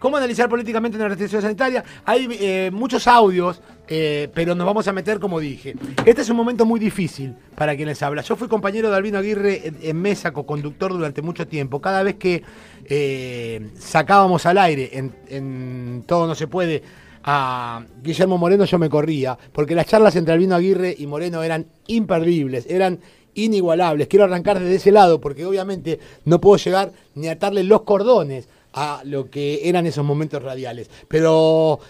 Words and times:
¿Cómo 0.00 0.16
analizar 0.16 0.48
políticamente 0.48 0.96
una 0.96 1.08
restricción 1.08 1.42
sanitaria? 1.42 1.84
Hay 2.06 2.26
eh, 2.40 2.70
muchos 2.72 3.06
audios, 3.06 3.60
eh, 3.86 4.30
pero 4.32 4.54
nos 4.54 4.66
vamos 4.66 4.88
a 4.88 4.94
meter 4.94 5.20
como 5.20 5.38
dije. 5.38 5.74
Este 6.06 6.22
es 6.22 6.30
un 6.30 6.38
momento 6.38 6.64
muy 6.64 6.80
difícil 6.80 7.34
para 7.54 7.76
quien 7.76 7.86
les 7.86 8.02
habla. 8.02 8.22
Yo 8.22 8.34
fui 8.34 8.48
compañero 8.48 8.88
de 8.90 8.96
Albino 8.96 9.18
Aguirre 9.18 9.74
en, 9.82 10.00
mesa, 10.00 10.32
co-conductor 10.32 10.94
durante 10.94 11.20
mucho 11.20 11.46
tiempo. 11.46 11.82
Cada 11.82 12.02
vez 12.02 12.14
que 12.14 12.42
eh, 12.86 13.68
sacábamos 13.78 14.46
al 14.46 14.56
aire 14.56 14.88
en, 14.94 15.14
en 15.28 16.04
Todo 16.06 16.26
No 16.26 16.34
Se 16.34 16.46
Puede 16.46 16.82
a 17.22 17.84
Guillermo 18.02 18.38
Moreno, 18.38 18.64
yo 18.64 18.78
me 18.78 18.88
corría, 18.88 19.36
porque 19.52 19.74
las 19.74 19.84
charlas 19.84 20.16
entre 20.16 20.32
Albino 20.32 20.54
Aguirre 20.54 20.96
y 20.98 21.06
Moreno 21.06 21.42
eran 21.42 21.66
imperdibles, 21.88 22.64
eran 22.70 23.00
inigualables. 23.34 24.08
Quiero 24.08 24.24
arrancar 24.24 24.58
desde 24.58 24.76
ese 24.76 24.92
lado, 24.92 25.20
porque 25.20 25.44
obviamente 25.44 25.98
no 26.24 26.40
puedo 26.40 26.56
llegar 26.56 26.92
ni 27.14 27.28
a 27.28 27.32
atarle 27.32 27.64
los 27.64 27.82
cordones 27.82 28.48
a 28.72 29.02
lo 29.04 29.30
que 29.30 29.68
eran 29.68 29.86
esos 29.86 30.04
momentos 30.04 30.42
radiales. 30.42 30.90
Pero 31.08 31.80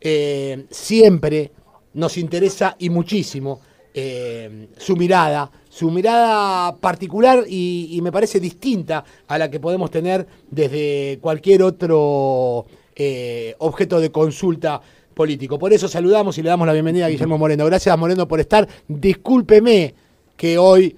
eh, 0.00 0.66
siempre 0.70 1.52
nos 1.94 2.16
interesa 2.16 2.76
y 2.78 2.88
muchísimo 2.88 3.60
eh, 3.92 4.68
su 4.78 4.96
mirada, 4.96 5.50
su 5.68 5.90
mirada 5.90 6.76
particular 6.76 7.44
y, 7.46 7.98
me 8.02 8.12
parece 8.12 8.40
distinta 8.40 9.04
a 9.26 9.36
la 9.36 9.50
que 9.50 9.60
podemos 9.60 9.90
tener 9.90 10.26
desde 10.50 11.18
cualquier 11.20 11.62
otro 11.62 12.66
eh, 12.94 13.54
objeto 13.58 14.00
de 14.00 14.10
consulta 14.10 14.80
político. 15.12 15.58
Por 15.58 15.72
eso 15.72 15.88
saludamos 15.88 16.38
y 16.38 16.42
le 16.42 16.48
damos 16.48 16.66
la 16.66 16.72
bienvenida 16.72 17.06
a 17.06 17.08
Guillermo 17.08 17.36
Moreno. 17.36 17.66
Gracias 17.66 17.98
Moreno 17.98 18.26
por 18.26 18.40
estar. 18.40 18.66
Discúlpeme 18.88 19.94
que 20.36 20.56
hoy 20.56 20.96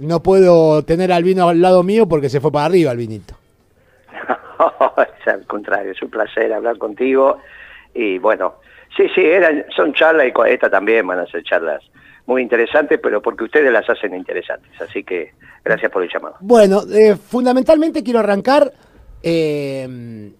no 0.00 0.22
puedo 0.22 0.84
tener 0.84 1.10
al 1.10 1.24
vino 1.24 1.48
al 1.48 1.60
lado 1.60 1.82
mío 1.82 2.06
porque 2.06 2.28
se 2.28 2.40
fue 2.40 2.52
para 2.52 2.66
arriba 2.66 2.92
el 2.92 2.98
vinito. 2.98 3.41
al 5.26 5.46
contrario, 5.46 5.92
es 5.92 6.02
un 6.02 6.10
placer 6.10 6.52
hablar 6.52 6.78
contigo 6.78 7.38
y 7.94 8.18
bueno, 8.18 8.56
sí, 8.96 9.08
sí, 9.14 9.20
eran, 9.20 9.64
son 9.74 9.92
charlas 9.94 10.28
y 10.28 10.32
con 10.32 10.46
esta 10.46 10.70
también 10.70 11.06
van 11.06 11.20
a 11.20 11.26
ser 11.26 11.42
charlas 11.42 11.82
muy 12.26 12.42
interesantes, 12.42 13.00
pero 13.02 13.20
porque 13.20 13.44
ustedes 13.44 13.72
las 13.72 13.88
hacen 13.88 14.14
interesantes, 14.14 14.70
así 14.80 15.02
que 15.02 15.32
gracias 15.64 15.90
por 15.90 16.02
el 16.02 16.10
llamado. 16.12 16.36
Bueno, 16.40 16.82
eh, 16.92 17.16
fundamentalmente 17.16 18.02
quiero 18.02 18.20
arrancar 18.20 18.72
eh, 19.22 20.32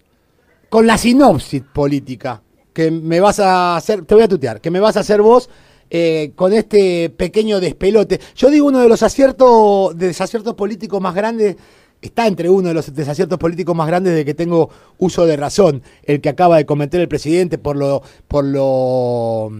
con 0.69 0.87
la 0.87 0.97
sinopsis 0.97 1.61
política 1.61 2.41
que 2.73 2.89
me 2.89 3.19
vas 3.19 3.39
a 3.39 3.75
hacer, 3.75 4.05
te 4.05 4.15
voy 4.15 4.23
a 4.23 4.27
tutear, 4.27 4.59
que 4.59 4.71
me 4.71 4.79
vas 4.79 4.97
a 4.97 5.01
hacer 5.01 5.21
vos 5.21 5.49
eh, 5.89 6.31
con 6.35 6.53
este 6.53 7.11
pequeño 7.11 7.59
despelote. 7.59 8.19
Yo 8.35 8.49
digo 8.49 8.67
uno 8.67 8.79
de 8.79 8.89
los 8.89 9.03
aciertos, 9.03 9.95
desaciertos 9.97 10.55
políticos 10.55 10.99
más 10.99 11.13
grandes 11.13 11.55
está 12.07 12.27
entre 12.27 12.49
uno 12.49 12.69
de 12.69 12.73
los 12.73 12.93
desaciertos 12.93 13.37
políticos 13.37 13.75
más 13.75 13.87
grandes 13.87 14.15
de 14.15 14.25
que 14.25 14.33
tengo 14.33 14.69
uso 14.97 15.25
de 15.25 15.37
razón, 15.37 15.81
el 16.03 16.21
que 16.21 16.29
acaba 16.29 16.57
de 16.57 16.65
cometer 16.65 17.01
el 17.01 17.07
presidente 17.07 17.57
por 17.57 17.75
lo, 17.75 18.01
por 18.27 18.45
lo, 18.45 19.51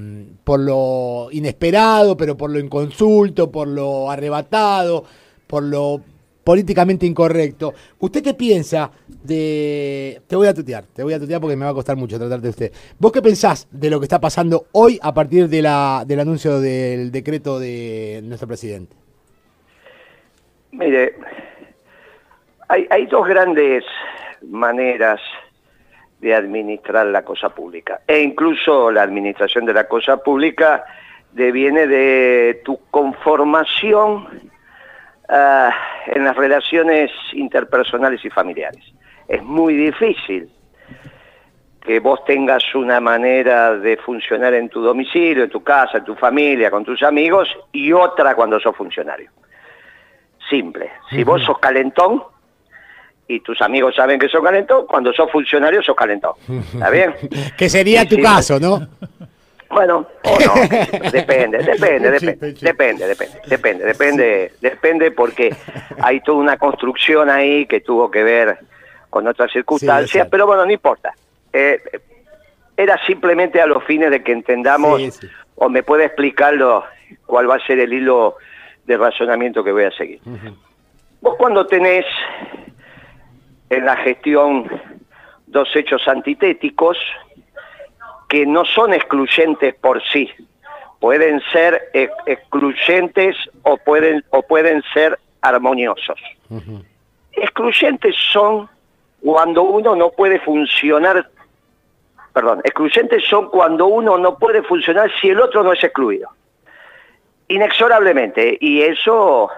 por 0.44 0.59
lo 0.59 1.27
inesperado, 1.31 2.17
pero 2.17 2.38
por 2.38 2.50
lo 2.50 2.59
inconsulto, 2.59 3.52
por 3.52 3.67
lo 3.67 4.09
arrebatado, 4.11 5.03
por 5.47 5.63
lo 5.63 6.02
políticamente 6.44 7.05
incorrecto. 7.05 7.73
¿Usted 8.00 8.22
qué 8.22 8.33
piensa 8.33 8.91
de... 9.23 10.22
Te 10.28 10.35
voy 10.35 10.47
a 10.47 10.53
tutear, 10.53 10.85
te 10.94 11.03
voy 11.03 11.13
a 11.13 11.19
tutear 11.19 11.39
porque 11.39 11.55
me 11.55 11.66
va 11.66 11.72
a 11.72 11.73
costar 11.73 11.95
mucho 11.95 12.17
tratarte 12.17 12.44
de 12.44 12.50
usted. 12.50 12.72
¿Vos 13.00 13.11
qué 13.11 13.22
pensás 13.22 13.67
de 13.72 13.89
lo 13.89 14.00
que 14.00 14.05
está 14.05 14.19
pasando 14.19 14.67
hoy 14.73 15.00
a 15.02 15.13
partir 15.13 15.47
de 15.47 15.61
la, 15.61 16.03
del 16.05 16.19
anuncio 16.19 16.59
del 16.59 17.11
decreto 17.11 17.59
de 17.59 18.22
nuestro 18.23 18.47
presidente? 18.47 18.95
Mire, 20.72 21.13
hay, 22.73 22.88
hay 22.89 23.05
dos 23.05 23.27
grandes 23.27 23.83
maneras 24.41 25.21
de 26.19 26.33
administrar 26.33 27.05
la 27.05 27.23
cosa 27.23 27.49
pública. 27.49 28.02
E 28.07 28.19
incluso 28.21 28.89
la 28.91 29.03
administración 29.03 29.66
de 29.66 29.73
la 29.73 29.88
cosa 29.88 30.17
pública 30.17 30.83
deviene 31.31 31.85
de 31.85 32.61
tu 32.66 32.79
conformación 32.89 34.28
uh, 35.29 35.69
en 36.07 36.23
las 36.23 36.35
relaciones 36.35 37.12
interpersonales 37.33 38.25
y 38.25 38.29
familiares. 38.29 38.83
Es 39.28 39.44
muy 39.44 39.75
difícil 39.75 40.50
que 41.81 42.00
vos 42.00 42.23
tengas 42.25 42.63
una 42.73 43.00
manera 43.00 43.75
de 43.75 43.97
funcionar 43.97 44.53
en 44.56 44.69
tu 44.69 44.81
domicilio, 44.81 45.44
en 45.44 45.50
tu 45.50 45.62
casa, 45.62 46.00
en 46.00 46.06
tu 46.06 46.16
familia, 46.16 46.72
con 46.72 46.85
tus 46.85 47.03
amigos, 47.03 47.50
y 47.72 47.91
otra 47.91 48.35
cuando 48.35 48.59
sos 48.59 48.75
funcionario. 48.75 49.29
Simple. 50.50 50.91
Si 51.09 51.23
vos 51.23 51.44
sos 51.44 51.59
calentón, 51.59 52.23
y 53.33 53.39
tus 53.39 53.61
amigos 53.61 53.95
saben 53.95 54.19
que 54.19 54.29
sos 54.29 54.44
calentón, 54.44 54.85
cuando 54.85 55.11
sos 55.13 55.31
funcionario 55.31 55.81
sos 55.81 55.95
calentón. 55.95 56.33
¿Está 56.73 56.89
bien? 56.89 57.13
que 57.57 57.69
sería 57.69 58.03
y 58.03 58.07
tu 58.07 58.16
sí, 58.16 58.21
caso, 58.21 58.59
¿no? 58.59 58.88
Bueno, 59.69 60.05
o 60.23 60.38
no, 60.39 60.53
depende, 61.11 61.57
depende, 61.57 62.11
depende, 62.11 62.11
depende, 62.11 63.07
depende, 63.07 63.07
depende, 63.47 63.85
depende, 63.85 64.51
depende 64.61 65.11
porque 65.11 65.55
hay 66.01 66.21
toda 66.21 66.38
una 66.38 66.57
construcción 66.57 67.29
ahí 67.29 67.66
que 67.66 67.81
tuvo 67.81 68.11
que 68.11 68.23
ver 68.23 68.59
con 69.09 69.27
otras 69.27 69.51
circunstancias, 69.51 70.25
sí, 70.25 70.29
pero 70.29 70.45
bueno, 70.45 70.65
no 70.65 70.71
importa. 70.71 71.13
Eh, 71.51 71.81
era 72.77 73.00
simplemente 73.05 73.61
a 73.61 73.65
los 73.65 73.83
fines 73.83 74.11
de 74.11 74.23
que 74.23 74.31
entendamos, 74.31 75.01
sí, 75.01 75.11
sí. 75.11 75.27
o 75.55 75.69
me 75.69 75.81
puede 75.81 76.05
explicarlo, 76.05 76.83
cuál 77.25 77.50
va 77.50 77.55
a 77.55 77.65
ser 77.65 77.79
el 77.79 77.94
hilo 77.94 78.35
de 78.85 78.97
razonamiento 78.97 79.63
que 79.63 79.71
voy 79.71 79.85
a 79.85 79.91
seguir. 79.91 80.19
Uh 80.25 80.31
-huh. 80.31 80.55
Vos 81.21 81.35
cuando 81.38 81.65
tenés 81.65 82.05
en 83.73 83.85
la 83.85 83.97
gestión 83.97 84.69
dos 85.47 85.75
hechos 85.75 86.07
antitéticos 86.07 86.97
que 88.29 88.45
no 88.45 88.66
son 88.66 88.94
excluyentes 88.94 89.75
por 89.75 90.01
sí, 90.11 90.29
pueden 91.00 91.41
ser 91.51 91.89
ex 91.94 92.12
excluyentes 92.25 93.35
o 93.63 93.78
pueden, 93.78 94.23
o 94.29 94.41
pueden 94.41 94.81
ser 94.94 95.19
armoniosos. 95.41 96.19
Uh 96.50 96.57
-huh. 96.57 96.85
Excluyentes 97.33 98.16
son 98.31 98.69
cuando 99.22 99.63
uno 99.63 99.95
no 99.95 100.09
puede 100.12 100.39
funcionar, 100.39 101.29
perdón, 102.33 102.62
excluyentes 102.63 103.23
son 103.25 103.50
cuando 103.50 103.88
uno 103.88 104.17
no 104.17 104.38
puede 104.38 104.62
funcionar 104.63 105.12
si 105.19 105.29
el 105.29 105.39
otro 105.39 105.63
no 105.63 105.73
es 105.73 105.83
excluido. 105.83 106.29
Inexorablemente, 107.47 108.57
y 108.59 108.81
eso 108.81 109.50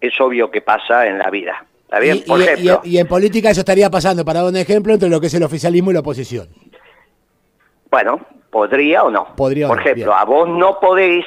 es 0.00 0.20
obvio 0.20 0.50
que 0.50 0.60
pasa 0.60 1.06
en 1.06 1.18
la 1.18 1.30
vida. 1.30 1.64
¿Está 1.84 1.98
bien? 2.00 2.16
Y, 2.16 2.20
Por 2.22 2.40
y, 2.40 2.42
ejemplo, 2.44 2.80
y, 2.84 2.90
y, 2.90 2.98
en 2.98 3.06
política 3.06 3.50
eso 3.50 3.60
estaría 3.60 3.90
pasando, 3.90 4.24
para 4.24 4.40
dar 4.40 4.50
un 4.50 4.56
ejemplo, 4.56 4.92
entre 4.94 5.08
lo 5.08 5.20
que 5.20 5.26
es 5.28 5.34
el 5.34 5.42
oficialismo 5.42 5.90
y 5.90 5.94
la 5.94 6.00
oposición. 6.00 6.48
Bueno, 7.90 8.20
podría 8.50 9.04
o 9.04 9.10
no. 9.10 9.34
Podría 9.36 9.68
Por 9.68 9.76
no, 9.76 9.82
ejemplo, 9.82 10.06
bien. 10.06 10.18
a 10.18 10.24
vos 10.24 10.48
no 10.48 10.80
podéis, 10.80 11.24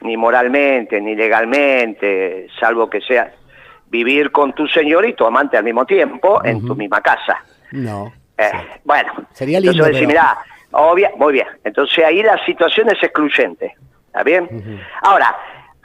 ni 0.00 0.16
moralmente, 0.16 1.00
ni 1.00 1.14
legalmente, 1.14 2.48
salvo 2.60 2.90
que 2.90 3.00
sea 3.00 3.32
vivir 3.86 4.30
con 4.32 4.54
tu 4.54 4.66
señor 4.66 5.06
y 5.06 5.14
tu 5.14 5.24
amante 5.26 5.56
al 5.56 5.64
mismo 5.64 5.84
tiempo 5.84 6.36
uh 6.36 6.38
-huh. 6.40 6.48
en 6.50 6.66
tu 6.66 6.74
misma 6.74 7.00
casa. 7.00 7.44
No. 7.72 8.12
Eh, 8.38 8.50
sí. 8.50 8.80
Bueno, 8.84 9.12
sería 9.32 9.60
lindo. 9.60 9.72
Entonces, 9.72 9.96
pero... 9.96 10.08
mirá, 10.08 10.38
obvia, 10.72 11.12
muy 11.16 11.34
bien. 11.34 11.46
Entonces 11.62 12.04
ahí 12.04 12.22
la 12.22 12.42
situación 12.44 12.88
es 12.88 13.02
excluyente. 13.02 13.74
¿Está 14.06 14.22
bien? 14.22 14.48
Uh 14.50 14.56
-huh. 14.56 14.80
Ahora, 15.02 15.36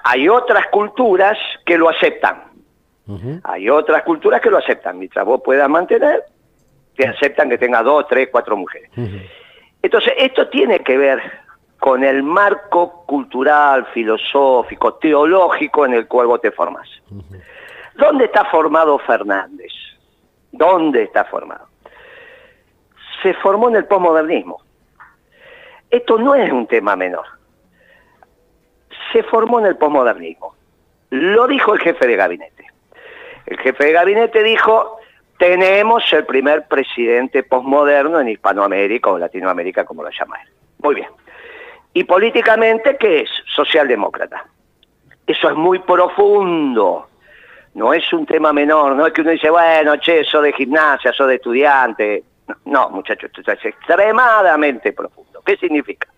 hay 0.03 0.27
otras 0.29 0.65
culturas 0.67 1.37
que 1.65 1.77
lo 1.77 1.89
aceptan. 1.89 2.46
Uh 3.07 3.17
-huh. 3.17 3.41
Hay 3.43 3.69
otras 3.69 4.03
culturas 4.03 4.41
que 4.41 4.49
lo 4.49 4.57
aceptan. 4.57 4.99
Mientras 4.99 5.25
vos 5.25 5.41
puedas 5.43 5.69
mantener, 5.69 6.23
te 6.95 7.07
aceptan 7.07 7.49
que 7.49 7.57
tengas 7.57 7.83
dos, 7.83 8.05
tres, 8.07 8.29
cuatro 8.31 8.57
mujeres. 8.57 8.89
Uh 8.97 9.01
-huh. 9.01 9.29
Entonces, 9.81 10.13
esto 10.17 10.49
tiene 10.49 10.79
que 10.79 10.97
ver 10.97 11.21
con 11.79 12.03
el 12.03 12.23
marco 12.23 13.05
cultural, 13.05 13.85
filosófico, 13.93 14.95
teológico 14.95 15.85
en 15.85 15.93
el 15.93 16.07
cual 16.07 16.27
vos 16.27 16.41
te 16.41 16.51
formás. 16.51 16.89
Uh 17.09 17.15
-huh. 17.15 17.41
¿Dónde 17.95 18.25
está 18.25 18.45
formado 18.45 18.99
Fernández? 18.99 19.71
¿Dónde 20.51 21.03
está 21.03 21.25
formado? 21.25 21.67
Se 23.23 23.33
formó 23.35 23.69
en 23.69 23.77
el 23.77 23.85
posmodernismo. 23.85 24.61
Esto 25.89 26.17
no 26.17 26.35
es 26.35 26.51
un 26.51 26.67
tema 26.67 26.95
menor. 26.95 27.25
Se 29.11 29.23
formó 29.23 29.59
en 29.59 29.67
el 29.67 29.77
posmodernismo. 29.77 30.55
Lo 31.09 31.47
dijo 31.47 31.73
el 31.73 31.79
jefe 31.79 32.05
de 32.05 32.15
gabinete. 32.15 32.66
El 33.47 33.57
jefe 33.59 33.85
de 33.85 33.91
gabinete 33.93 34.43
dijo, 34.43 34.99
tenemos 35.39 36.03
el 36.11 36.25
primer 36.25 36.67
presidente 36.67 37.43
posmoderno 37.43 38.19
en 38.19 38.27
Hispanoamérica 38.27 39.09
o 39.09 39.17
Latinoamérica, 39.17 39.85
como 39.85 40.03
lo 40.03 40.09
llama 40.09 40.35
él. 40.41 40.49
Muy 40.79 40.95
bien. 40.95 41.07
Y 41.93 42.03
políticamente, 42.03 42.97
¿qué 42.97 43.21
es? 43.21 43.29
Socialdemócrata. 43.45 44.45
Eso 45.25 45.49
es 45.49 45.55
muy 45.55 45.79
profundo. 45.79 47.07
No 47.75 47.93
es 47.93 48.11
un 48.11 48.25
tema 48.25 48.51
menor, 48.51 48.95
no 48.95 49.07
es 49.07 49.13
que 49.13 49.21
uno 49.21 49.31
dice, 49.31 49.49
bueno, 49.49 49.95
che, 49.97 50.21
eso 50.21 50.41
de 50.41 50.51
gimnasia, 50.51 51.11
eso 51.11 51.25
de 51.25 51.35
estudiante. 51.35 52.23
No, 52.47 52.55
no 52.65 52.89
muchachos, 52.89 53.31
esto 53.33 53.49
es 53.49 53.65
extremadamente 53.65 54.91
profundo. 54.91 55.41
¿Qué 55.45 55.55
significa? 55.55 56.09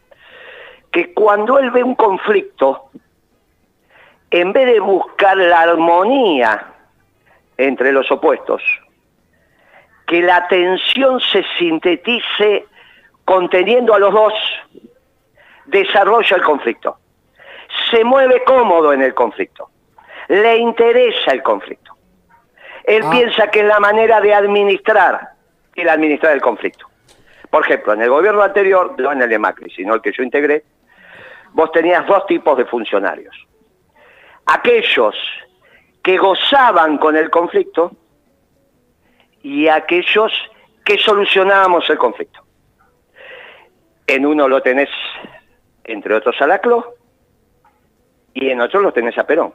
Que 0.91 1.13
cuando 1.13 1.59
él 1.59 1.69
ve 1.69 1.83
un 1.83 1.95
conflicto, 1.95 2.89
en 4.31 4.51
vez 4.51 4.65
de 4.65 4.79
buscar 4.79 5.37
la 5.37 5.61
armonía 5.61 6.73
entre 7.59 7.91
los 7.91 8.09
opuestos, 8.09 8.63
que 10.07 10.21
la 10.21 10.47
tensión 10.47 11.19
se 11.19 11.43
sintetice 11.57 12.65
conteniendo 13.25 13.93
a 13.93 13.99
los 13.99 14.13
dos, 14.13 14.33
desarrolla 15.65 16.37
el 16.37 16.41
conflicto, 16.41 16.97
se 17.91 18.03
mueve 18.05 18.43
cómodo 18.45 18.93
en 18.93 19.01
el 19.01 19.13
conflicto, 19.13 19.69
le 20.29 20.57
interesa 20.57 21.31
el 21.31 21.43
conflicto. 21.43 21.93
Él 22.85 23.03
Ah. 23.05 23.11
piensa 23.11 23.47
que 23.51 23.59
es 23.59 23.65
la 23.65 23.81
manera 23.81 24.21
de 24.21 24.33
administrar 24.33 25.31
el 25.75 25.89
administrar 25.89 26.31
el 26.33 26.41
conflicto. 26.41 26.87
Por 27.49 27.63
ejemplo, 27.63 27.91
en 27.93 28.01
el 28.01 28.09
gobierno 28.09 28.41
anterior, 28.41 28.95
no 28.97 29.11
en 29.11 29.21
el 29.21 29.29
de 29.29 29.37
Macri, 29.37 29.69
sino 29.71 29.95
el 29.95 30.01
que 30.01 30.13
yo 30.13 30.23
integré, 30.23 30.63
vos 31.51 31.71
tenías 31.73 32.07
dos 32.07 32.25
tipos 32.25 32.57
de 32.57 32.65
funcionarios. 32.65 33.35
Aquellos 34.45 35.15
que 36.03 36.17
gozaban 36.17 36.97
con 36.97 37.15
el 37.15 37.29
conflicto 37.29 37.91
y 39.43 39.67
aquellos 39.67 40.31
que 40.85 40.97
solucionábamos 40.97 41.89
el 41.89 41.97
conflicto. 41.97 42.41
En 44.07 44.25
uno 44.25 44.47
lo 44.47 44.61
tenés, 44.61 44.89
entre 45.83 46.15
otros, 46.15 46.35
a 46.41 46.47
Laclo 46.47 46.95
y 48.33 48.49
en 48.49 48.61
otro 48.61 48.81
lo 48.81 48.91
tenés 48.91 49.17
a 49.17 49.23
Perón. 49.25 49.53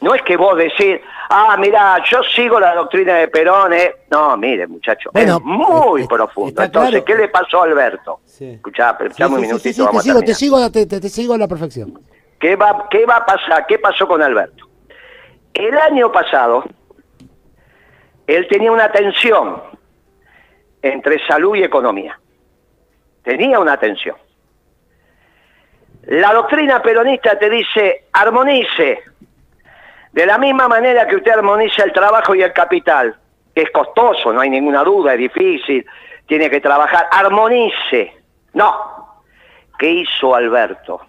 No 0.00 0.12
es 0.14 0.22
que 0.22 0.36
vos 0.36 0.56
decís, 0.58 1.00
ah, 1.30 1.56
mira, 1.58 2.02
yo 2.10 2.20
sigo 2.24 2.58
la 2.58 2.74
doctrina 2.74 3.14
de 3.14 3.28
Perón, 3.28 3.72
eh. 3.72 3.94
No, 4.10 4.36
mire, 4.36 4.66
muchacho, 4.66 5.10
Bueno, 5.12 5.36
es 5.36 5.42
muy 5.44 6.02
es- 6.02 6.08
profundo. 6.08 6.48
está 6.50 6.64
Entonces, 6.64 6.90
claro. 6.90 7.04
¿qué 7.04 7.14
le 7.14 7.28
pasó 7.28 7.60
a 7.62 7.64
Alberto? 7.64 8.20
Sí. 8.24 8.50
Escuchá, 8.50 8.98
un 9.00 9.40
minutito, 9.40 9.58
sí, 9.60 9.72
te 9.76 9.82
vamos 9.82 10.00
a 10.00 10.02
sigo, 10.02 10.20
te 10.20 10.34
sigo, 10.34 10.70
te, 10.72 10.86
te- 10.86 11.00
te 11.00 11.08
sigo 11.08 11.34
a 11.34 11.38
la 11.38 11.46
perfección. 11.48 11.98
¿Qué 12.40 12.56
va, 12.56 12.86
¿Qué 12.90 13.06
va 13.06 13.16
a 13.18 13.24
pasar? 13.24 13.64
¿Qué 13.66 13.78
pasó 13.78 14.06
con 14.08 14.20
Alberto? 14.20 14.66
El 15.54 15.78
año 15.78 16.10
pasado, 16.10 16.64
él 18.26 18.46
tenía 18.48 18.72
una 18.72 18.90
tensión 18.90 19.62
entre 20.82 21.24
salud 21.26 21.54
y 21.54 21.62
economía. 21.62 22.18
Tenía 23.22 23.58
una 23.60 23.78
tensión. 23.78 24.16
La 26.06 26.34
doctrina 26.34 26.82
peronista 26.82 27.38
te 27.38 27.48
dice, 27.48 28.06
armonice, 28.12 29.02
de 30.12 30.26
la 30.26 30.36
misma 30.36 30.68
manera 30.68 31.06
que 31.06 31.16
usted 31.16 31.32
armoniza 31.32 31.84
el 31.84 31.92
trabajo 31.92 32.34
y 32.34 32.42
el 32.42 32.52
capital, 32.52 33.16
que 33.54 33.62
es 33.62 33.70
costoso, 33.70 34.32
no 34.32 34.40
hay 34.40 34.50
ninguna 34.50 34.82
duda, 34.84 35.14
es 35.14 35.18
difícil, 35.20 35.86
tiene 36.26 36.50
que 36.50 36.60
trabajar, 36.60 37.06
armonice. 37.10 38.12
No. 38.52 39.22
¿Qué 39.78 39.88
hizo 39.88 40.34
Alberto? 40.34 41.00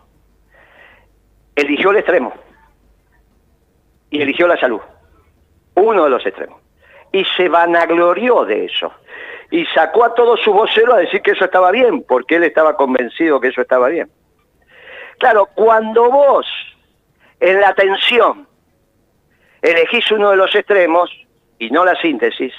eligió 1.55 1.91
el 1.91 1.97
extremo 1.97 2.44
y 4.15 4.21
eligió 4.21 4.47
la 4.47 4.57
salud, 4.57 4.79
uno 5.75 6.05
de 6.05 6.09
los 6.09 6.25
extremos, 6.25 6.61
y 7.11 7.25
se 7.35 7.49
vanaglorió 7.49 8.45
de 8.45 8.65
eso, 8.65 8.93
y 9.51 9.65
sacó 9.67 10.05
a 10.05 10.13
todos 10.13 10.39
sus 10.41 10.53
voceros 10.53 10.95
a 10.95 10.99
decir 10.99 11.21
que 11.21 11.31
eso 11.31 11.43
estaba 11.43 11.69
bien, 11.71 12.03
porque 12.03 12.37
él 12.37 12.43
estaba 12.45 12.77
convencido 12.77 13.41
que 13.41 13.49
eso 13.49 13.61
estaba 13.61 13.89
bien. 13.89 14.09
Claro, 15.19 15.49
cuando 15.53 16.09
vos 16.09 16.47
en 17.41 17.59
la 17.59 17.73
tensión 17.73 18.47
elegís 19.61 20.09
uno 20.11 20.31
de 20.31 20.37
los 20.37 20.55
extremos 20.55 21.11
y 21.59 21.69
no 21.71 21.83
la 21.83 21.99
síntesis, 21.99 22.53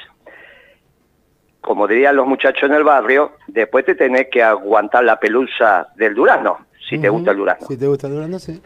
como 1.62 1.88
dirían 1.88 2.16
los 2.16 2.26
muchachos 2.26 2.64
en 2.64 2.74
el 2.74 2.84
barrio, 2.84 3.32
después 3.46 3.86
te 3.86 3.94
tenés 3.94 4.28
que 4.30 4.42
aguantar 4.42 5.04
la 5.04 5.18
pelusa 5.18 5.88
del 5.96 6.14
durazno, 6.14 6.66
si 6.86 6.98
te 6.98 7.08
gusta 7.08 7.30
el 7.30 7.38
durazno. 7.38 7.66
Si 7.66 7.78
te 7.78 7.86
gusta 7.86 8.08
el 8.08 8.12
durazno, 8.12 8.38
sí. 8.38 8.62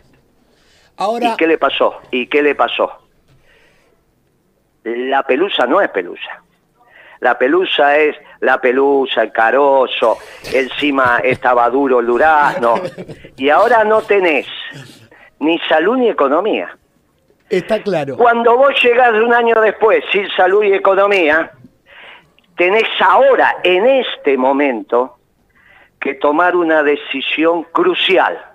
Ahora, 1.00 1.32
¿Y 1.32 1.36
qué 1.36 1.46
le 1.46 1.56
pasó? 1.56 1.98
¿Y 2.10 2.26
qué 2.26 2.42
le 2.42 2.54
pasó? 2.54 2.92
La 4.84 5.22
pelusa 5.22 5.66
no 5.66 5.80
es 5.80 5.88
pelusa. 5.88 6.42
La 7.20 7.38
pelusa 7.38 7.96
es 7.96 8.16
la 8.40 8.60
pelusa, 8.60 9.22
el 9.22 9.32
carozo, 9.32 10.18
encima 10.52 11.20
estaba 11.24 11.70
duro 11.70 12.00
el 12.00 12.06
durazno. 12.06 12.74
Y 13.36 13.48
ahora 13.48 13.82
no 13.84 14.02
tenés 14.02 14.46
ni 15.38 15.58
salud 15.60 15.96
ni 15.96 16.10
economía. 16.10 16.76
está 17.48 17.82
claro. 17.82 18.18
Cuando 18.18 18.58
vos 18.58 18.74
llegás 18.82 19.14
un 19.14 19.32
año 19.32 19.58
después 19.58 20.04
sin 20.12 20.28
salud 20.32 20.64
y 20.64 20.74
economía, 20.74 21.50
tenés 22.58 22.88
ahora, 23.00 23.56
en 23.62 23.86
este 23.86 24.36
momento, 24.36 25.16
que 25.98 26.12
tomar 26.14 26.56
una 26.56 26.82
decisión 26.82 27.64
crucial. 27.72 28.49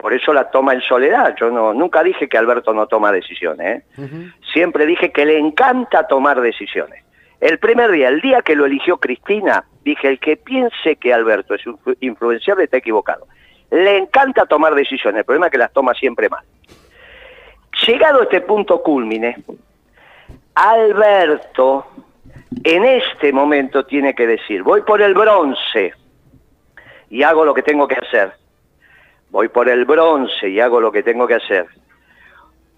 Por 0.00 0.12
eso 0.14 0.32
la 0.32 0.50
toma 0.50 0.72
en 0.74 0.80
soledad. 0.80 1.34
Yo 1.38 1.50
no, 1.50 1.74
nunca 1.74 2.02
dije 2.02 2.28
que 2.28 2.38
Alberto 2.38 2.72
no 2.72 2.86
toma 2.86 3.12
decisiones. 3.12 3.84
¿eh? 3.98 4.30
Siempre 4.52 4.86
dije 4.86 5.12
que 5.12 5.26
le 5.26 5.38
encanta 5.38 6.06
tomar 6.06 6.40
decisiones. 6.40 7.04
El 7.40 7.58
primer 7.58 7.90
día, 7.90 8.08
el 8.08 8.20
día 8.20 8.42
que 8.42 8.54
lo 8.56 8.66
eligió 8.66 8.98
Cristina, 8.98 9.64
dije, 9.84 10.08
el 10.08 10.18
que 10.18 10.36
piense 10.36 10.96
que 10.96 11.12
Alberto 11.12 11.54
es 11.54 11.64
influ- 11.64 11.96
influenciable 12.00 12.64
está 12.64 12.76
equivocado. 12.78 13.26
Le 13.70 13.96
encanta 13.98 14.46
tomar 14.46 14.74
decisiones, 14.74 15.20
el 15.20 15.24
problema 15.24 15.46
es 15.46 15.52
que 15.52 15.58
las 15.58 15.72
toma 15.72 15.94
siempre 15.94 16.28
mal. 16.28 16.44
Llegado 17.86 18.20
a 18.20 18.24
este 18.24 18.40
punto 18.42 18.82
cúlmine, 18.82 19.36
Alberto 20.54 21.86
en 22.64 22.84
este 22.84 23.32
momento 23.32 23.86
tiene 23.86 24.14
que 24.14 24.26
decir, 24.26 24.62
voy 24.62 24.82
por 24.82 25.00
el 25.00 25.14
bronce 25.14 25.94
y 27.08 27.22
hago 27.22 27.44
lo 27.44 27.54
que 27.54 27.62
tengo 27.62 27.86
que 27.88 27.94
hacer. 27.94 28.32
Voy 29.30 29.48
por 29.48 29.68
el 29.68 29.84
bronce 29.84 30.48
y 30.48 30.60
hago 30.60 30.80
lo 30.80 30.90
que 30.90 31.02
tengo 31.02 31.26
que 31.26 31.34
hacer. 31.34 31.66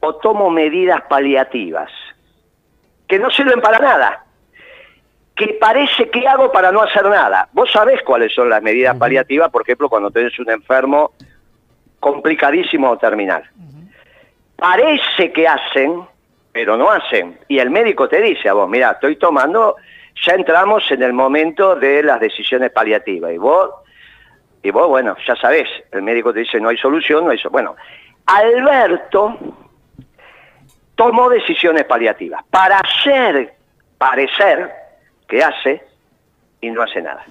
O 0.01 0.17
tomo 0.17 0.51
medidas 0.51 1.03
paliativas 1.09 1.91
que 3.13 3.19
no 3.19 3.31
sirven 3.31 3.61
para 3.61 3.79
nada, 3.79 4.25
que 5.37 5.49
parece 5.61 6.09
que 6.09 6.27
hago 6.27 6.51
para 6.51 6.73
no 6.73 6.83
hacer 6.83 7.05
nada. 7.05 7.49
Vos 7.53 7.71
sabés 7.71 8.03
cuáles 8.03 8.35
son 8.35 8.49
las 8.49 8.63
medidas 8.63 8.97
paliativas, 8.97 9.51
por 9.51 9.63
ejemplo, 9.63 9.89
cuando 9.89 10.11
tenés 10.11 10.39
un 10.39 10.51
enfermo 10.51 11.13
complicadísimo 12.01 12.91
o 12.91 12.97
terminal. 12.97 13.45
Parece 14.57 15.31
que 15.31 15.47
hacen, 15.47 16.03
pero 16.53 16.77
no 16.77 16.91
hacen. 16.91 17.39
Y 17.49 17.59
el 17.59 17.69
médico 17.71 18.09
te 18.09 18.21
dice 18.21 18.49
a 18.49 18.55
vos, 18.55 18.69
mira, 18.69 18.93
estoy 18.93 19.17
tomando, 19.17 19.77
ya 20.25 20.33
entramos 20.33 20.91
en 20.91 21.03
el 21.03 21.13
momento 21.13 21.77
de 21.77 22.03
las 22.03 22.19
decisiones 22.19 22.71
paliativas. 22.71 23.33
Y 23.33 23.39
vos, 23.39 23.71
y 24.63 24.71
vos 24.71 24.89
bueno, 24.89 25.17
ya 25.27 25.35
sabés, 25.37 25.69
el 25.91 26.03
médico 26.03 26.33
te 26.33 26.41
dice, 26.41 26.61
no 26.61 26.69
hay 26.69 26.77
solución, 26.77 27.25
no 27.25 27.31
hay 27.31 27.39
solución. 27.39 27.53
Bueno, 27.53 27.77
Alberto 28.27 29.39
tomó 30.95 31.29
decisiones 31.29 31.85
paliativas 31.85 32.45
para 32.51 32.79
hacer 32.79 33.55
parecer 33.99 34.71
que 35.29 35.43
hace 35.43 35.83
y 36.61 36.71
no 36.71 36.83
hace 36.83 37.03
nada. 37.03 37.25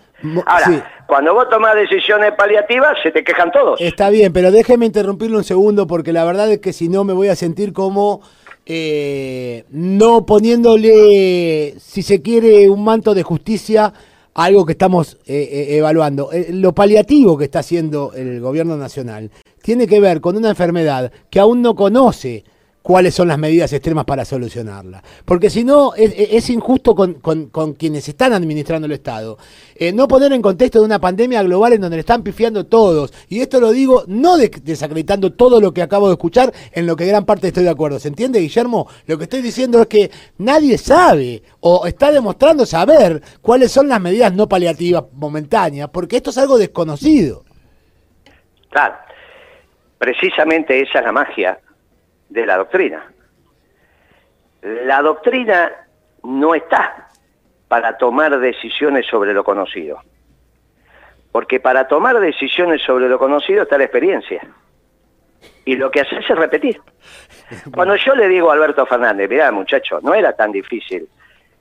Ahora, 0.45 0.65
sí. 0.65 0.81
cuando 1.07 1.33
vos 1.33 1.49
tomás 1.49 1.75
decisiones 1.75 2.33
paliativas, 2.33 2.97
se 3.01 3.11
te 3.11 3.23
quejan 3.23 3.51
todos. 3.51 3.79
Está 3.81 4.09
bien, 4.09 4.33
pero 4.33 4.51
déjeme 4.51 4.85
interrumpirlo 4.85 5.37
un 5.37 5.43
segundo 5.43 5.87
porque 5.87 6.13
la 6.13 6.25
verdad 6.25 6.51
es 6.51 6.59
que 6.59 6.73
si 6.73 6.89
no 6.89 7.03
me 7.03 7.13
voy 7.13 7.29
a 7.29 7.35
sentir 7.35 7.73
como 7.73 8.21
eh, 8.65 9.65
no 9.69 10.25
poniéndole, 10.25 11.75
si 11.79 12.03
se 12.03 12.21
quiere, 12.21 12.69
un 12.69 12.83
manto 12.83 13.13
de 13.13 13.23
justicia 13.23 13.93
algo 14.33 14.65
que 14.65 14.73
estamos 14.73 15.17
eh, 15.25 15.49
eh, 15.51 15.77
evaluando. 15.77 16.31
Eh, 16.31 16.47
lo 16.51 16.73
paliativo 16.73 17.37
que 17.37 17.45
está 17.45 17.59
haciendo 17.59 18.13
el 18.13 18.39
gobierno 18.39 18.77
nacional 18.77 19.31
tiene 19.61 19.87
que 19.87 19.99
ver 19.99 20.21
con 20.21 20.37
una 20.37 20.49
enfermedad 20.49 21.11
que 21.29 21.39
aún 21.39 21.61
no 21.61 21.75
conoce 21.75 22.43
cuáles 22.81 23.13
son 23.13 23.27
las 23.27 23.37
medidas 23.37 23.71
extremas 23.73 24.05
para 24.05 24.25
solucionarla. 24.25 25.03
Porque 25.25 25.49
si 25.49 25.63
no, 25.63 25.93
es, 25.95 26.49
injusto 26.49 26.95
con, 26.95 27.15
con- 27.15 27.73
quienes 27.73 28.07
están 28.09 28.33
administrando 28.33 28.87
el 28.87 28.93
Estado. 28.93 29.37
Eh, 29.75 29.91
no 29.91 30.07
poner 30.07 30.33
en 30.33 30.41
contexto 30.41 30.79
de 30.79 30.85
una 30.85 30.99
pandemia 30.99 31.43
global 31.43 31.73
en 31.73 31.81
donde 31.81 31.97
le 31.97 32.01
están 32.01 32.23
pifiando 32.23 32.65
todos. 32.65 33.13
Y 33.29 33.39
esto 33.41 33.59
lo 33.59 33.71
digo 33.71 34.03
no 34.07 34.37
de- 34.37 34.49
desacreditando 34.63 35.33
todo 35.33 35.61
lo 35.61 35.73
que 35.73 35.81
acabo 35.81 36.07
de 36.07 36.13
escuchar, 36.13 36.51
en 36.71 36.87
lo 36.87 36.95
que 36.95 37.05
gran 37.05 37.25
parte 37.25 37.47
estoy 37.47 37.63
de 37.63 37.69
acuerdo. 37.69 37.99
¿Se 37.99 38.07
entiende, 38.07 38.39
Guillermo? 38.39 38.87
Lo 39.05 39.17
que 39.17 39.23
estoy 39.25 39.41
diciendo 39.41 39.81
es 39.81 39.87
que 39.87 40.11
nadie 40.39 40.77
sabe 40.77 41.43
o 41.59 41.85
está 41.85 42.11
demostrando 42.11 42.65
saber 42.65 43.21
cuáles 43.41 43.71
son 43.71 43.87
las 43.87 44.01
medidas 44.01 44.33
no 44.33 44.49
paliativas 44.49 45.05
momentáneas, 45.13 45.89
porque 45.89 46.17
esto 46.17 46.31
es 46.31 46.37
algo 46.37 46.57
desconocido. 46.57 47.43
Claro, 48.69 48.95
precisamente 49.97 50.81
esa 50.81 50.99
es 50.99 51.05
la 51.05 51.11
magia 51.11 51.59
de 52.31 52.45
la 52.45 52.57
doctrina. 52.57 53.11
La 54.61 55.01
doctrina 55.01 55.71
no 56.23 56.55
está 56.55 57.09
para 57.67 57.97
tomar 57.97 58.39
decisiones 58.39 59.05
sobre 59.05 59.33
lo 59.33 59.43
conocido, 59.43 60.01
porque 61.31 61.59
para 61.59 61.87
tomar 61.87 62.19
decisiones 62.19 62.81
sobre 62.81 63.09
lo 63.09 63.19
conocido 63.19 63.63
está 63.63 63.77
la 63.77 63.83
experiencia. 63.83 64.41
Y 65.65 65.75
lo 65.75 65.91
que 65.91 66.01
haces 66.01 66.19
es 66.27 66.37
repetir. 66.37 66.79
Cuando 67.73 67.95
yo 67.95 68.15
le 68.15 68.27
digo 68.27 68.49
a 68.49 68.53
Alberto 68.53 68.85
Fernández, 68.85 69.29
mirá 69.29 69.51
muchacho, 69.51 69.99
no 70.01 70.13
era 70.13 70.33
tan 70.33 70.51
difícil 70.51 71.07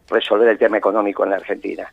resolver 0.09 0.49
el 0.49 0.59
tema 0.59 0.79
económico 0.79 1.25
en 1.25 1.31
la 1.31 1.37
Argentina. 1.37 1.93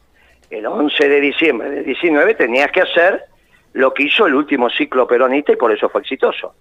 El 0.50 0.66
11 0.66 1.10
de 1.10 1.22
diciembre 1.22 1.70
del 1.70 1.86
19 1.86 2.36
tenías 2.36 2.72
que 2.72 2.82
hacer 2.82 3.26
lo 3.74 3.94
que 3.94 4.04
hizo 4.04 4.26
el 4.28 4.36
último 4.36 4.70
ciclo 4.70 5.08
peronista 5.08 5.52
y 5.52 5.56
por 5.56 5.72
eso 5.72 5.90
fue 5.90 6.02
exitoso. 6.02 6.56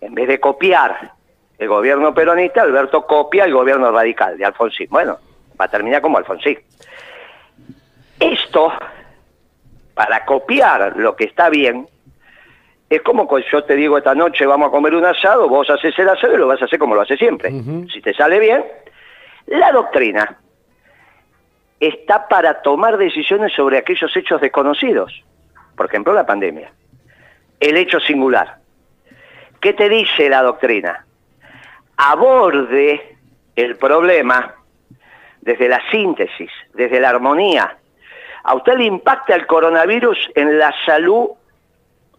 En 0.00 0.14
vez 0.14 0.28
de 0.28 0.40
copiar 0.40 1.17
el 1.58 1.68
gobierno 1.68 2.14
peronista, 2.14 2.62
Alberto 2.62 3.04
copia 3.06 3.44
el 3.44 3.52
gobierno 3.52 3.90
radical 3.90 4.38
de 4.38 4.44
Alfonsín. 4.44 4.86
Bueno, 4.90 5.18
va 5.60 5.64
a 5.64 5.68
terminar 5.68 6.00
como 6.00 6.18
Alfonsín. 6.18 6.58
Esto, 8.20 8.72
para 9.94 10.24
copiar 10.24 10.96
lo 10.96 11.16
que 11.16 11.24
está 11.24 11.50
bien, 11.50 11.88
es 12.88 13.02
como 13.02 13.28
yo 13.38 13.64
te 13.64 13.74
digo 13.74 13.98
esta 13.98 14.14
noche 14.14 14.46
vamos 14.46 14.68
a 14.68 14.70
comer 14.70 14.94
un 14.94 15.04
asado, 15.04 15.48
vos 15.48 15.68
haces 15.68 15.98
el 15.98 16.08
asado 16.08 16.34
y 16.34 16.38
lo 16.38 16.46
vas 16.46 16.62
a 16.62 16.64
hacer 16.64 16.78
como 16.78 16.94
lo 16.94 17.02
haces 17.02 17.18
siempre. 17.18 17.50
Si 17.92 18.00
te 18.00 18.14
sale 18.14 18.38
bien, 18.38 18.64
la 19.46 19.72
doctrina 19.72 20.38
está 21.80 22.28
para 22.28 22.62
tomar 22.62 22.96
decisiones 22.96 23.52
sobre 23.52 23.78
aquellos 23.78 24.16
hechos 24.16 24.40
desconocidos. 24.40 25.24
Por 25.76 25.86
ejemplo, 25.86 26.12
la 26.12 26.26
pandemia. 26.26 26.72
El 27.60 27.76
hecho 27.76 28.00
singular. 28.00 28.58
¿Qué 29.60 29.72
te 29.72 29.88
dice 29.88 30.28
la 30.28 30.42
doctrina? 30.42 31.04
Aborde 31.98 33.16
el 33.54 33.76
problema 33.76 34.54
desde 35.40 35.68
la 35.68 35.80
síntesis, 35.90 36.50
desde 36.74 37.00
la 37.00 37.10
armonía. 37.10 37.76
A 38.44 38.54
usted 38.54 38.74
le 38.76 38.84
impacta 38.84 39.34
el 39.34 39.46
coronavirus 39.46 40.30
en 40.34 40.58
la 40.58 40.72
salud, 40.86 41.28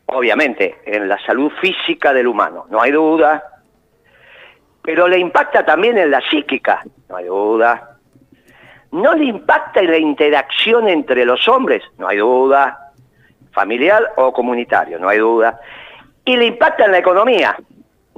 obviamente, 0.07 0.79
en 0.85 1.07
la 1.07 1.17
salud 1.25 1.51
física 1.61 2.13
del 2.13 2.27
humano, 2.27 2.65
no 2.69 2.81
hay 2.81 2.91
duda, 2.91 3.43
pero 4.81 5.07
le 5.07 5.17
impacta 5.17 5.65
también 5.65 5.97
en 5.97 6.11
la 6.11 6.21
psíquica, 6.29 6.83
no 7.07 7.15
hay 7.15 7.25
duda. 7.25 7.97
No 8.91 9.13
le 9.13 9.25
impacta 9.25 9.81
en 9.81 9.91
la 9.91 9.97
interacción 9.97 10.89
entre 10.89 11.25
los 11.25 11.47
hombres, 11.47 11.83
no 11.97 12.07
hay 12.07 12.17
duda, 12.17 12.91
familiar 13.51 14.13
o 14.17 14.33
comunitario, 14.33 14.97
no 14.99 15.07
hay 15.07 15.19
duda. 15.19 15.59
Y 16.25 16.35
le 16.35 16.47
impacta 16.47 16.85
en 16.85 16.91
la 16.91 16.97
economía, 16.97 17.55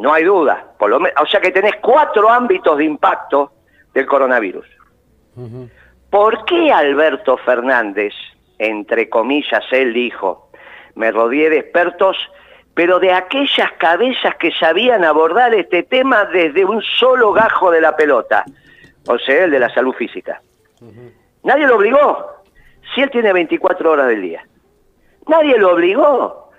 no 0.02 0.12
hay 0.12 0.24
duda. 0.24 0.66
Por 0.80 0.90
lo 0.90 0.98
o 0.98 1.26
sea 1.28 1.40
que 1.40 1.52
tenés 1.52 1.76
cuatro 1.82 2.30
ámbitos 2.30 2.78
de 2.78 2.86
impacto 2.86 3.52
del 3.94 4.08
coronavirus. 4.08 4.66
¿Por 6.10 6.44
qué 6.46 6.72
Alberto 6.72 7.38
Fernández, 7.38 8.14
entre 8.58 9.10
comillas, 9.10 9.64
él 9.72 9.94
dijo, 9.94 10.50
me 10.96 11.12
rodeé 11.12 11.50
de 11.52 11.60
expertos, 11.60 12.18
pero 12.74 13.00
de 13.00 13.14
aquellas 13.14 13.72
cabezas 13.78 14.36
que 14.36 14.52
sabían 14.54 15.06
abordar 15.06 15.54
este 15.54 15.84
tema 15.84 16.26
desde 16.26 16.66
un 16.66 16.82
solo 16.82 17.32
gajo 17.32 17.70
de 17.70 17.82
la 17.82 17.96
pelota, 17.96 18.44
o 19.08 19.18
sea, 19.20 19.46
el 19.46 19.52
de 19.52 19.60
la 19.60 19.74
salud 19.74 19.94
física? 19.94 20.42
Nadie 21.44 21.68
lo 21.68 21.76
obligó, 21.76 22.44
si 22.94 23.02
él 23.02 23.12
tiene 23.12 23.32
24 23.34 23.92
horas 23.92 24.08
del 24.08 24.22
día. 24.22 24.46
Nadie 25.28 25.58
lo 25.58 25.74
obligó. 25.74 26.52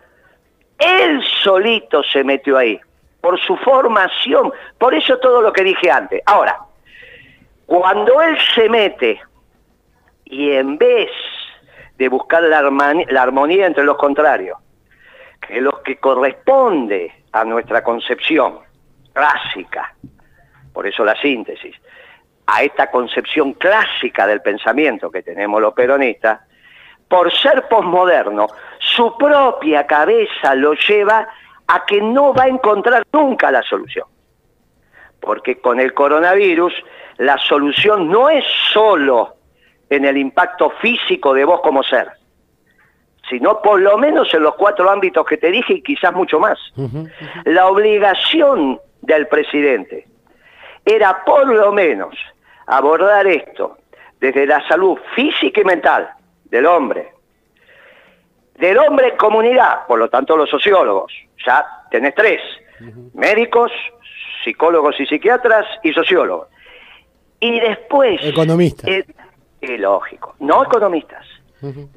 Él 0.78 1.22
solito 1.42 2.02
se 2.02 2.24
metió 2.24 2.56
ahí, 2.56 2.80
por 3.22 3.40
su 3.40 3.56
formación, 3.58 4.52
por 4.76 4.94
eso 4.94 5.16
todo 5.18 5.40
lo 5.40 5.52
que 5.52 5.62
dije 5.62 5.90
antes. 5.90 6.20
Ahora, 6.26 6.58
cuando 7.64 8.20
él 8.20 8.36
se 8.52 8.68
mete 8.68 9.20
y 10.24 10.50
en 10.50 10.76
vez 10.76 11.08
de 11.96 12.08
buscar 12.08 12.42
la, 12.42 12.58
armonía, 12.58 13.66
entre 13.66 13.84
los 13.84 13.96
contrarios, 13.96 14.58
que 15.40 15.58
es 15.58 15.62
lo 15.62 15.82
que 15.82 15.98
corresponde 15.98 17.24
a 17.30 17.44
nuestra 17.44 17.84
concepción 17.84 18.58
clásica, 19.12 19.94
por 20.72 20.88
eso 20.88 21.04
la 21.04 21.14
síntesis, 21.14 21.76
a 22.46 22.64
esta 22.64 22.90
concepción 22.90 23.52
clásica 23.52 24.26
del 24.26 24.42
pensamiento 24.42 25.12
que 25.12 25.22
tenemos 25.22 25.62
los 25.62 25.74
peronistas, 25.74 26.40
por 27.06 27.32
ser 27.32 27.68
posmoderno, 27.68 28.48
su 28.80 29.16
propia 29.16 29.86
cabeza 29.86 30.56
lo 30.56 30.74
lleva 30.74 31.28
a 31.72 31.86
que 31.86 32.02
no 32.02 32.34
va 32.34 32.44
a 32.44 32.48
encontrar 32.48 33.02
nunca 33.12 33.50
la 33.50 33.62
solución. 33.62 34.06
Porque 35.20 35.58
con 35.58 35.80
el 35.80 35.94
coronavirus 35.94 36.74
la 37.16 37.38
solución 37.38 38.10
no 38.10 38.28
es 38.28 38.44
solo 38.72 39.36
en 39.88 40.04
el 40.04 40.18
impacto 40.18 40.70
físico 40.82 41.32
de 41.32 41.46
vos 41.46 41.60
como 41.62 41.82
ser, 41.82 42.10
sino 43.30 43.62
por 43.62 43.80
lo 43.80 43.96
menos 43.96 44.32
en 44.34 44.42
los 44.42 44.54
cuatro 44.56 44.90
ámbitos 44.90 45.24
que 45.24 45.38
te 45.38 45.50
dije 45.50 45.74
y 45.74 45.82
quizás 45.82 46.12
mucho 46.12 46.38
más. 46.38 46.58
La 47.44 47.66
obligación 47.68 48.78
del 49.00 49.26
presidente 49.28 50.06
era 50.84 51.24
por 51.24 51.46
lo 51.46 51.72
menos 51.72 52.14
abordar 52.66 53.26
esto 53.26 53.78
desde 54.20 54.46
la 54.46 54.66
salud 54.68 54.98
física 55.14 55.62
y 55.62 55.64
mental 55.64 56.10
del 56.44 56.66
hombre, 56.66 57.12
del 58.58 58.76
hombre 58.78 59.08
en 59.08 59.16
comunidad, 59.16 59.86
por 59.86 59.98
lo 59.98 60.10
tanto 60.10 60.36
los 60.36 60.50
sociólogos, 60.50 61.12
ya 61.46 61.64
tenés 61.90 62.14
tres, 62.14 62.40
médicos, 63.14 63.70
psicólogos 64.44 64.98
y 65.00 65.06
psiquiatras 65.06 65.66
y 65.82 65.92
sociólogos. 65.92 66.48
Y 67.40 67.60
después... 67.60 68.20
Economistas. 68.22 68.88
Es 68.88 69.80
lógico, 69.80 70.34
no 70.40 70.64
economistas. 70.64 71.24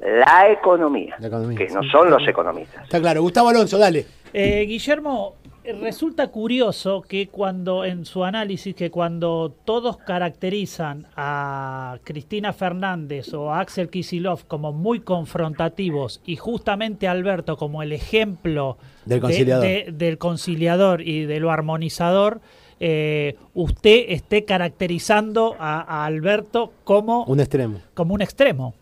La 0.00 0.48
economía, 0.48 1.16
que 1.56 1.68
no 1.70 1.82
son 1.90 2.08
los 2.08 2.26
economistas. 2.28 2.84
Está 2.84 3.00
claro. 3.00 3.20
Gustavo 3.22 3.48
Alonso, 3.48 3.76
dale. 3.78 4.06
Eh, 4.32 4.64
Guillermo, 4.64 5.34
resulta 5.72 6.28
curioso 6.28 7.02
que 7.02 7.28
cuando 7.28 7.84
en 7.84 8.04
su 8.04 8.24
análisis, 8.24 8.74
que 8.74 8.90
cuando 8.90 9.52
todos 9.64 9.96
caracterizan 9.98 11.06
a 11.16 11.98
Cristina 12.04 12.52
Fernández 12.52 13.32
o 13.34 13.52
a 13.52 13.60
Axel 13.60 13.88
Kisilov 13.88 14.46
como 14.46 14.72
muy 14.72 15.00
confrontativos 15.00 16.20
y 16.24 16.36
justamente 16.36 17.08
a 17.08 17.12
Alberto 17.12 17.56
como 17.56 17.82
el 17.82 17.92
ejemplo 17.92 18.76
del 19.04 19.20
conciliador, 19.20 19.92
del 19.92 20.18
conciliador 20.18 21.00
y 21.02 21.24
de 21.24 21.40
lo 21.40 21.50
armonizador, 21.50 22.40
eh, 22.78 23.36
usted 23.54 24.06
esté 24.08 24.44
caracterizando 24.44 25.56
a, 25.58 26.04
Alberto 26.04 26.72
como 26.84 27.24
un 27.24 27.40
extremo. 27.40 27.80
Como 27.94 28.14
un 28.14 28.22
extremo. 28.22 28.74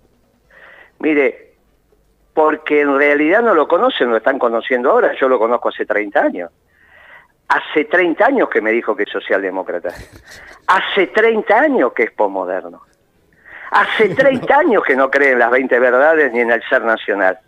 Mire, 0.99 1.55
porque 2.33 2.81
en 2.81 2.97
realidad 2.97 3.43
no 3.43 3.55
lo 3.55 3.69
conocen, 3.69 4.11
lo 4.11 4.17
están 4.17 4.39
conociendo 4.39 4.91
ahora, 4.91 5.13
yo 5.19 5.29
lo 5.29 5.39
conozco 5.39 5.69
hace 5.69 5.87
30 5.87 6.21
años. 6.21 6.51
Hace 7.49 7.85
30 7.85 8.25
años 8.25 8.49
que 8.49 8.61
me 8.61 8.73
dijo 8.73 8.97
que 8.97 9.05
es 9.05 9.11
socialdemócrata. 9.11 9.91
Hace 10.67 11.09
30 11.09 11.59
años 11.59 11.93
que 11.93 12.05
es 12.05 12.11
posmoderno. 12.13 12.83
Hace 13.71 14.09
30 14.15 14.59
años 14.59 14.83
que 14.85 14.97
no 14.97 15.11
cree 15.11 15.33
en 15.33 15.39
las 15.41 15.51
20 15.51 15.79
verdades 15.79 16.33
ni 16.33 16.41
en 16.41 16.51
el 16.51 16.63
ser 16.69 16.83
nacional. 16.83 17.39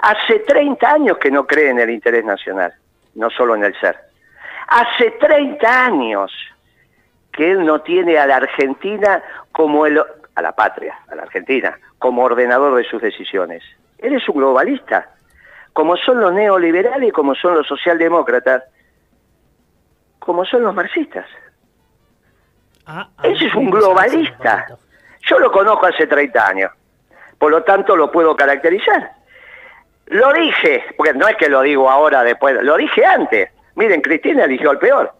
Hace 0.00 0.40
30 0.40 0.90
años 0.90 1.18
que 1.18 1.30
no 1.30 1.46
cree 1.46 1.70
en 1.70 1.78
el 1.78 1.90
interés 1.90 2.24
nacional, 2.24 2.74
no 3.14 3.30
solo 3.30 3.54
en 3.54 3.62
el 3.64 3.78
ser. 3.78 3.96
Hace 4.66 5.12
30 5.12 5.84
años 5.84 6.32
que 7.30 7.52
él 7.52 7.64
no 7.64 7.80
tiene 7.82 8.18
a 8.18 8.26
la 8.26 8.36
Argentina 8.36 9.22
como 9.52 9.86
el, 9.86 10.02
a 10.34 10.42
la 10.42 10.52
patria, 10.52 10.98
a 11.08 11.14
la 11.14 11.22
Argentina, 11.22 11.78
como 11.98 12.24
ordenador 12.24 12.74
de 12.74 12.84
sus 12.84 13.00
decisiones. 13.00 13.62
Él 13.98 14.14
es 14.14 14.28
un 14.28 14.36
globalista, 14.36 15.10
como 15.72 15.96
son 15.96 16.20
los 16.20 16.32
neoliberales 16.32 17.08
y 17.08 17.12
como 17.12 17.34
son 17.34 17.54
los 17.54 17.66
socialdemócratas, 17.66 18.64
como 20.24 20.44
son 20.44 20.62
los 20.62 20.74
marxistas. 20.74 21.26
Ah, 22.86 23.08
ah, 23.18 23.22
Ese 23.28 23.46
es 23.46 23.54
un 23.54 23.70
globalista. 23.70 24.66
Yo 25.22 25.38
lo 25.38 25.52
conozco 25.52 25.86
hace 25.86 26.06
30 26.06 26.46
años, 26.46 26.70
por 27.38 27.50
lo 27.50 27.62
tanto 27.62 27.96
lo 27.96 28.10
puedo 28.10 28.36
caracterizar. 28.36 29.12
Lo 30.06 30.32
dije, 30.32 30.84
porque 30.96 31.14
no 31.14 31.28
es 31.28 31.36
que 31.36 31.48
lo 31.48 31.62
digo 31.62 31.88
ahora 31.88 32.22
después, 32.22 32.60
lo 32.62 32.76
dije 32.76 33.04
antes. 33.04 33.50
Miren, 33.76 34.00
Cristina 34.00 34.44
eligió 34.44 34.70
al 34.70 34.78
peor. 34.78 35.12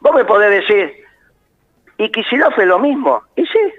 Vos 0.00 0.14
me 0.14 0.24
podés 0.24 0.50
decir, 0.50 1.04
¿y 1.98 2.10
Kicillof 2.10 2.58
es 2.58 2.66
lo 2.66 2.78
mismo? 2.78 3.22
Y 3.36 3.46
sí. 3.46 3.74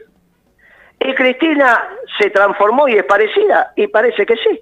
¿Y 1.00 1.14
Cristina 1.14 1.84
se 2.20 2.30
transformó 2.30 2.88
y 2.88 2.98
es 2.98 3.04
parecida? 3.04 3.74
Y 3.76 3.88
parece 3.88 4.26
que 4.26 4.38
sí. 4.38 4.62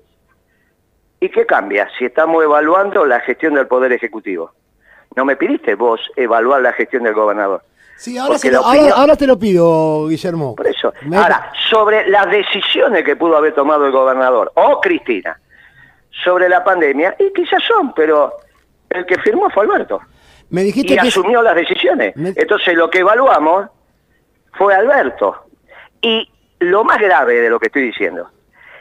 ¿Y 1.20 1.30
qué 1.30 1.46
cambia 1.46 1.90
si 1.98 2.06
estamos 2.06 2.44
evaluando 2.44 3.06
la 3.06 3.20
gestión 3.20 3.54
del 3.54 3.68
Poder 3.68 3.94
Ejecutivo? 3.94 4.52
No 5.16 5.26
me 5.26 5.36
pidiste 5.36 5.76
vos 5.76 6.02
evaluar 6.16 6.62
la 6.62 6.74
gestión 6.74 7.04
del 7.04 7.14
gobernador. 7.14 7.64
Sí, 7.96 8.18
ahora, 8.18 8.38
ahora, 8.96 9.16
te 9.16 9.28
lo 9.28 9.38
pido, 9.38 10.08
Guillermo. 10.08 10.56
Por 10.56 10.68
eso. 10.68 10.94
Ahora, 11.14 11.52
sobre 11.70 12.10
las 12.10 12.30
decisiones 12.30 13.04
que 13.04 13.16
pudo 13.16 13.38
haber 13.38 13.54
tomado 13.54 13.86
el 13.86 13.92
gobernador 13.92 14.52
o 14.56 14.82
Cristina 14.82 15.40
sobre 16.24 16.50
la 16.50 16.64
pandemia, 16.64 17.16
y 17.20 17.32
quizás 17.34 17.64
son, 17.64 17.94
pero 17.94 18.34
el 18.90 19.06
que 19.06 19.18
firmó 19.20 19.50
fue 19.50 19.64
Alberto. 19.64 20.02
Me 20.50 20.64
dijiste 20.64 20.94
y 20.94 20.98
asumió 20.98 21.42
las 21.42 21.56
decisiones. 21.56 22.14
Entonces 22.16 22.76
lo 22.76 22.90
que 22.90 23.00
evaluamos 23.00 23.70
fue 24.54 24.76
Alberto. 24.76 25.46
Y 26.02 26.30
lo 26.60 26.84
más 26.84 27.00
grave 27.00 27.36
de 27.42 27.50
lo 27.50 27.60
que 27.60 27.68
estoy 27.68 27.84
diciendo 27.84 28.30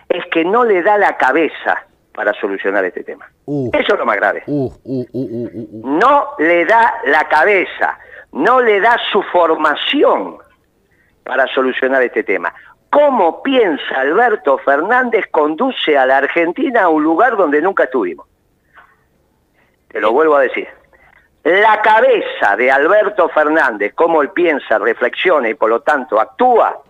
es 0.09 0.27
que 0.27 0.45
no 0.45 0.65
le 0.65 0.83
da 0.83 0.99
la 0.99 1.17
cabeza 1.17 1.87
para 2.13 2.33
solucionar 2.35 2.85
este 2.85 3.05
tema. 3.05 3.31
Uh. 3.47 3.71
Eso 3.73 3.95
es 3.95 3.99
lo 3.99 4.07
más 4.07 4.17
grave. 4.17 4.43
Uh, 4.47 4.73
uh, 4.85 5.69
no 5.85 6.35
le 6.39 6.65
da 6.65 6.95
la 7.07 7.25
cabeza, 7.29 7.99
no 8.33 8.61
le 8.61 8.81
da 8.81 8.99
su 9.11 9.23
formación 9.25 10.39
para 11.25 11.47
solucionar 11.49 12.03
este 12.03 12.23
tema. 12.23 12.53
¿Cómo 12.91 13.43
piensa 13.43 14.01
Alberto 14.01 14.59
Fernández 14.59 15.25
conduce 15.31 15.97
a 15.97 16.05
la 16.05 16.19
Argentina 16.19 16.83
a 16.83 16.89
un 16.89 17.03
lugar 17.03 17.37
donde 17.37 17.63
nunca 17.63 17.85
estuvimos? 17.85 18.27
Te 19.89 20.01
lo 20.01 20.13
vuelvo 20.13 20.37
a 20.37 20.43
decir. 20.43 20.69
La 21.45 21.81
cabeza 21.83 22.57
de 22.57 22.71
Alberto 22.71 23.29
Fernández, 23.31 23.95
cómo 23.95 24.23
él 24.23 24.31
piensa, 24.31 24.79
reflexiona 24.79 25.49
y 25.49 25.55
por 25.55 25.71
lo 25.71 25.81
tanto 25.81 26.21
actúa, 26.21 26.83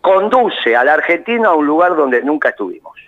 conduce 0.00 0.74
a 0.74 0.82
la 0.82 0.94
Argentina 0.94 1.50
a 1.50 1.54
un 1.54 1.66
lugar 1.66 1.94
donde 1.94 2.22
nunca 2.22 2.48
estuvimos. 2.48 2.99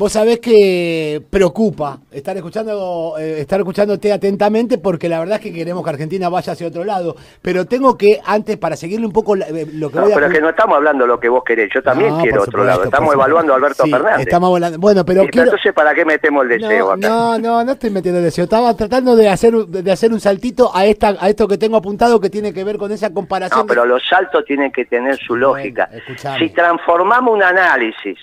Vos 0.00 0.12
sabés 0.12 0.40
que 0.40 1.20
preocupa 1.28 1.98
estar 2.10 2.34
escuchando, 2.34 3.16
eh, 3.18 3.40
estar 3.40 3.60
escuchándote 3.60 4.10
atentamente 4.10 4.78
porque 4.78 5.10
la 5.10 5.18
verdad 5.18 5.34
es 5.36 5.42
que 5.42 5.52
queremos 5.52 5.84
que 5.84 5.90
Argentina 5.90 6.30
vaya 6.30 6.54
hacia 6.54 6.68
otro 6.68 6.84
lado. 6.84 7.16
Pero 7.42 7.66
tengo 7.66 7.98
que, 7.98 8.18
antes, 8.24 8.56
para 8.56 8.76
seguirle 8.76 9.04
un 9.04 9.12
poco 9.12 9.36
eh, 9.36 9.66
lo 9.74 9.90
que 9.90 9.96
No, 9.96 10.04
voy 10.04 10.12
a... 10.12 10.14
pero 10.14 10.26
es 10.28 10.32
que 10.32 10.40
no 10.40 10.48
estamos 10.48 10.76
hablando 10.76 11.06
lo 11.06 11.20
que 11.20 11.28
vos 11.28 11.44
querés, 11.44 11.68
yo 11.74 11.82
también 11.82 12.16
No, 12.16 12.22
quiero 12.22 12.44
otro 12.44 12.64
lado. 12.64 12.84
Estamos 12.84 13.12
evaluando 13.12 13.52
a 13.52 13.56
Alberto. 13.56 13.84
Sí, 13.84 13.90
Fernández. 13.90 14.20
Estamos 14.26 14.54
hablando... 14.54 14.78
Bueno, 14.78 15.04
pero 15.04 15.24
Y, 15.24 15.28
quiero... 15.28 15.48
Entonces, 15.48 15.74
¿para 15.74 15.94
qué 15.94 16.06
metemos 16.06 16.44
el 16.44 16.48
deseo 16.58 16.86
No, 16.86 16.92
acá? 16.92 17.06
no, 17.06 17.38
no, 17.38 17.64
no 17.64 17.72
estoy 17.72 17.90
metiendo 17.90 18.22
deseo. 18.22 18.44
Estaba 18.44 18.74
tratando 18.74 19.14
de 19.16 19.28
hacer, 19.28 19.52
de 19.54 19.92
hacer 19.92 20.14
un 20.14 20.20
saltito 20.20 20.74
a 20.74 20.86
esta, 20.86 21.08
a 21.20 21.28
esto 21.28 21.46
que 21.46 21.58
tengo 21.58 21.76
apuntado 21.76 22.18
que 22.18 22.30
tiene 22.30 22.54
que 22.54 22.64
ver 22.64 22.78
con 22.78 22.90
esa 22.90 23.12
comparación. 23.12 23.60
No, 23.60 23.66
pero 23.66 23.84
los 23.84 24.02
saltos 24.08 24.46
tienen 24.46 24.72
que 24.72 24.86
tener 24.86 25.18
su 25.18 25.36
lógica. 25.36 25.90
Bueno, 25.92 26.38
si 26.38 26.48
transformamos 26.48 27.34
un 27.34 27.42
análisis 27.42 28.16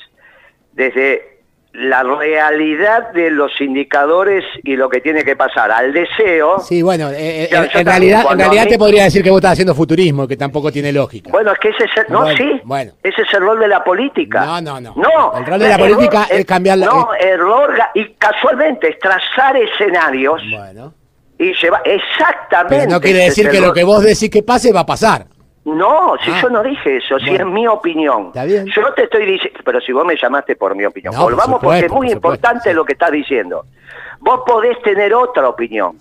desde 0.74 1.37
la 1.80 2.02
realidad 2.02 3.12
de 3.12 3.30
los 3.30 3.52
indicadores 3.62 4.44
y 4.64 4.76
lo 4.76 4.90
que 4.90 5.00
tiene 5.00 5.24
que 5.24 5.36
pasar 5.36 5.72
al 5.72 5.94
deseo, 5.94 6.60
Sí, 6.60 6.82
bueno, 6.82 7.10
eh, 7.12 7.44
eh, 7.44 7.50
en, 7.52 7.58
también, 7.72 7.86
realidad, 7.86 8.26
en 8.32 8.40
realidad 8.40 8.64
mí- 8.66 8.70
te 8.72 8.78
podría 8.80 9.04
decir 9.04 9.22
que 9.24 9.30
vos 9.30 9.38
estás 9.38 9.52
haciendo 9.52 9.76
futurismo, 9.76 10.28
que 10.28 10.36
tampoco 10.36 10.72
tiene 10.72 10.92
lógica. 10.92 11.30
bueno, 11.32 11.52
es 11.52 11.60
que 11.60 11.70
ese 11.70 11.84
es 11.84 11.92
el, 11.98 12.06
no, 12.12 12.22
Bueno, 12.22 12.36
sí, 12.38 12.62
bueno. 12.64 12.94
ese 13.04 13.22
es 13.22 13.32
el 13.34 13.42
rol 13.42 13.60
de 13.60 13.68
la 13.68 13.84
política. 13.84 14.44
No, 14.44 14.60
no, 14.62 14.82
no. 14.82 14.94
No, 14.96 15.38
El 15.38 15.46
rol 15.46 15.60
de 15.60 15.70
la 15.70 15.78
política 15.78 16.28
es 16.32 16.46
cambiar 16.46 16.80
la- 16.80 16.88
No, 16.88 17.10
error, 17.14 17.78
ga- 17.78 17.92
y 17.94 18.12
casualmente 18.16 18.90
es 18.90 18.98
trazar 19.00 19.56
escenarios 19.58 20.42
Bueno. 20.50 20.94
y 21.38 21.54
llevar, 21.54 21.84
exactamente. 21.86 22.76
Pero 22.86 22.90
no 22.92 23.00
quiere 23.02 23.20
decir 23.26 23.46
es 23.46 23.52
que 23.52 23.58
el 23.58 23.62
lo 23.64 23.70
rol. 23.70 23.76
que 23.76 23.84
vos 23.84 24.02
decís 24.04 24.32
que 24.32 24.42
pase 24.42 24.74
va 24.74 24.80
a 24.80 24.86
pasar. 24.88 25.28
No, 25.68 26.16
si 26.24 26.32
Ah. 26.32 26.40
yo 26.42 26.50
no 26.50 26.64
dije 26.64 26.98
eso, 26.98 27.20
si 27.20 27.36
es 27.36 27.46
mi 27.46 27.68
opinión. 27.68 28.28
Está 28.28 28.46
bien. 28.46 28.66
Yo 28.68 28.94
te 28.94 29.04
estoy 29.04 29.26
diciendo, 29.26 29.60
pero 29.66 29.82
si 29.82 29.92
vos 29.92 30.06
me 30.06 30.16
llamaste 30.16 30.56
por 30.56 30.74
mi 30.76 30.86
opinión, 30.86 31.14
No, 31.14 31.22
por 31.24 31.32
volvamos 31.34 31.60
porque 31.62 31.80
es 31.80 31.92
muy 31.92 32.08
por 32.08 32.16
supuesto, 32.16 32.16
importante 32.16 32.70
sí. 32.70 32.76
lo 32.76 32.86
que 32.86 32.94
estás 32.94 33.12
diciendo. 33.12 33.66
Vos 34.20 34.42
podés 34.46 34.82
tener 34.82 35.14
otra 35.14 35.50
opinión, 35.50 35.98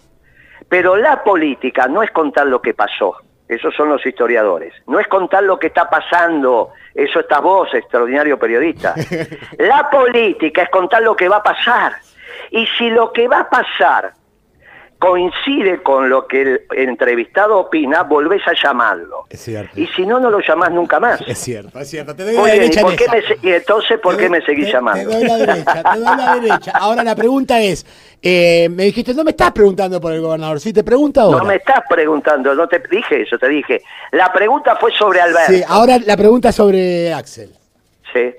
pero 0.69 0.97
la 0.97 1.25
política 1.25 1.89
no 1.89 2.03
es 2.05 2.11
contar 2.13 2.47
lo 2.47 2.63
que 2.63 2.75
pasó, 2.75 3.17
esos 3.49 3.75
son 3.75 3.89
los 3.89 4.07
historiadores, 4.07 4.73
no 4.87 5.01
es 5.01 5.09
contar 5.09 5.43
lo 5.43 5.59
que 5.59 5.67
está 5.67 5.91
pasando, 5.91 6.71
eso 6.95 7.19
estás 7.21 7.43
vos, 7.43 7.69
extraordinario 7.75 8.39
periodista. 8.39 8.95
la 9.59 9.91
política 9.91 10.63
es 10.63 10.71
contar 10.71 11.03
lo 11.03 11.17
que 11.17 11.29
va 11.29 11.39
a 11.39 11.43
pasar. 11.43 11.93
Y 12.53 12.67
si 12.79 12.89
lo 12.91 13.13
que 13.13 13.27
va 13.27 13.41
a 13.41 13.51
pasar 13.51 14.13
coincide 14.99 15.83
con 15.83 16.09
lo 16.09 16.27
que 16.27 16.43
el 16.43 16.61
entrevistado 16.71 17.59
opina, 17.59 18.03
volvés 18.03 18.43
a 18.47 18.53
llamarlo. 18.61 19.27
Es 19.29 19.41
cierto. 19.41 19.79
Y 19.79 19.87
si 19.89 20.07
no, 20.07 20.19
no 20.19 20.31
lo 20.31 20.41
llamás 20.41 20.71
nunca 20.73 20.99
más. 20.99 21.21
Es 21.27 21.39
cierto, 21.39 21.79
es 21.79 21.89
cierto. 21.91 22.17
Te 22.17 22.25
doy 22.25 22.37
Muy 22.37 22.49
la 22.51 22.55
bien, 22.57 22.73
¿y, 22.73 22.77
por 22.81 22.97
qué 22.97 23.07
me 23.09 23.49
y 23.49 23.53
entonces 23.53 24.01
por 24.01 24.17
qué 24.17 24.29
me 24.29 24.41
seguís 24.43 24.67
te- 24.67 24.73
llamando? 24.73 25.09
Te 25.11 25.17
doy 25.17 25.27
la 25.29 25.37
derecha, 25.37 25.83
te 25.83 25.99
doy 25.99 26.17
la 26.17 26.35
derecha. 26.41 26.73
Ahora 26.75 27.05
la 27.05 27.15
pregunta 27.15 27.61
es, 27.61 27.85
eh, 28.23 28.69
me 28.71 28.85
dijiste, 28.85 29.13
no 29.15 29.23
me 29.25 29.33
estás 29.33 29.53
preguntando 29.53 30.01
por 30.01 30.13
el 30.13 30.21
gobernador, 30.21 30.59
sí, 30.61 30.73
te 30.73 30.83
pregunto 30.83 31.21
ahora. 31.21 31.39
No 31.39 31.45
me 31.45 31.57
estás 31.57 31.83
preguntando, 31.89 32.55
no 32.55 32.67
te 32.67 32.83
dije 32.91 33.23
eso, 33.23 33.39
te 33.39 33.49
dije. 33.49 33.83
La 34.13 34.33
pregunta 34.33 34.77
fue 34.77 34.93
sobre 34.93 35.21
Alberto. 35.21 35.53
Sí, 35.53 35.63
ahora 35.69 35.99
la 36.05 36.17
pregunta 36.17 36.49
es 36.49 36.55
sobre 36.55 37.13
Axel. 37.13 37.51
Sí. 38.13 38.33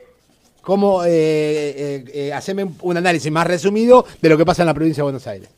¿Cómo, 0.62 1.04
eh, 1.06 1.10
eh, 1.10 2.04
eh, 2.14 2.34
haceme 2.34 2.68
un 2.82 2.98
análisis 2.98 3.32
más 3.32 3.48
resumido 3.48 4.06
de 4.22 4.28
lo 4.30 4.38
que 4.38 4.46
pasa 4.46 4.64
en 4.64 4.66
la 4.66 4.74
provincia 4.74 5.02
de 5.02 5.04
Buenos 5.04 5.26
Aires? 5.28 5.50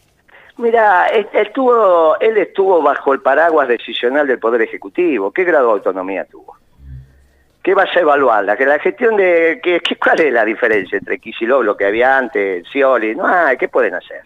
Mira, 0.59 1.07
estuvo, 1.07 2.19
él 2.19 2.37
estuvo 2.37 2.81
bajo 2.81 3.13
el 3.13 3.21
paraguas 3.21 3.69
decisional 3.69 4.27
del 4.27 4.39
Poder 4.39 4.61
Ejecutivo. 4.61 5.31
¿Qué 5.31 5.45
grado 5.45 5.67
de 5.67 5.73
autonomía 5.75 6.25
tuvo? 6.25 6.57
¿Qué 7.63 7.73
vas 7.73 7.95
a 7.95 8.01
evaluarla? 8.01 8.57
Que 8.57 8.65
la 8.65 8.77
gestión 8.77 9.15
de... 9.15 9.61
Que, 9.63 9.81
¿Cuál 10.03 10.19
es 10.19 10.33
la 10.33 10.43
diferencia 10.43 10.97
entre 10.97 11.17
Kicillof, 11.17 11.63
lo 11.63 11.77
que 11.77 11.85
había 11.85 12.17
antes, 12.17 12.67
Scioli? 12.67 13.15
No 13.15 13.25
¿qué 13.57 13.69
pueden 13.69 13.95
hacer? 13.95 14.23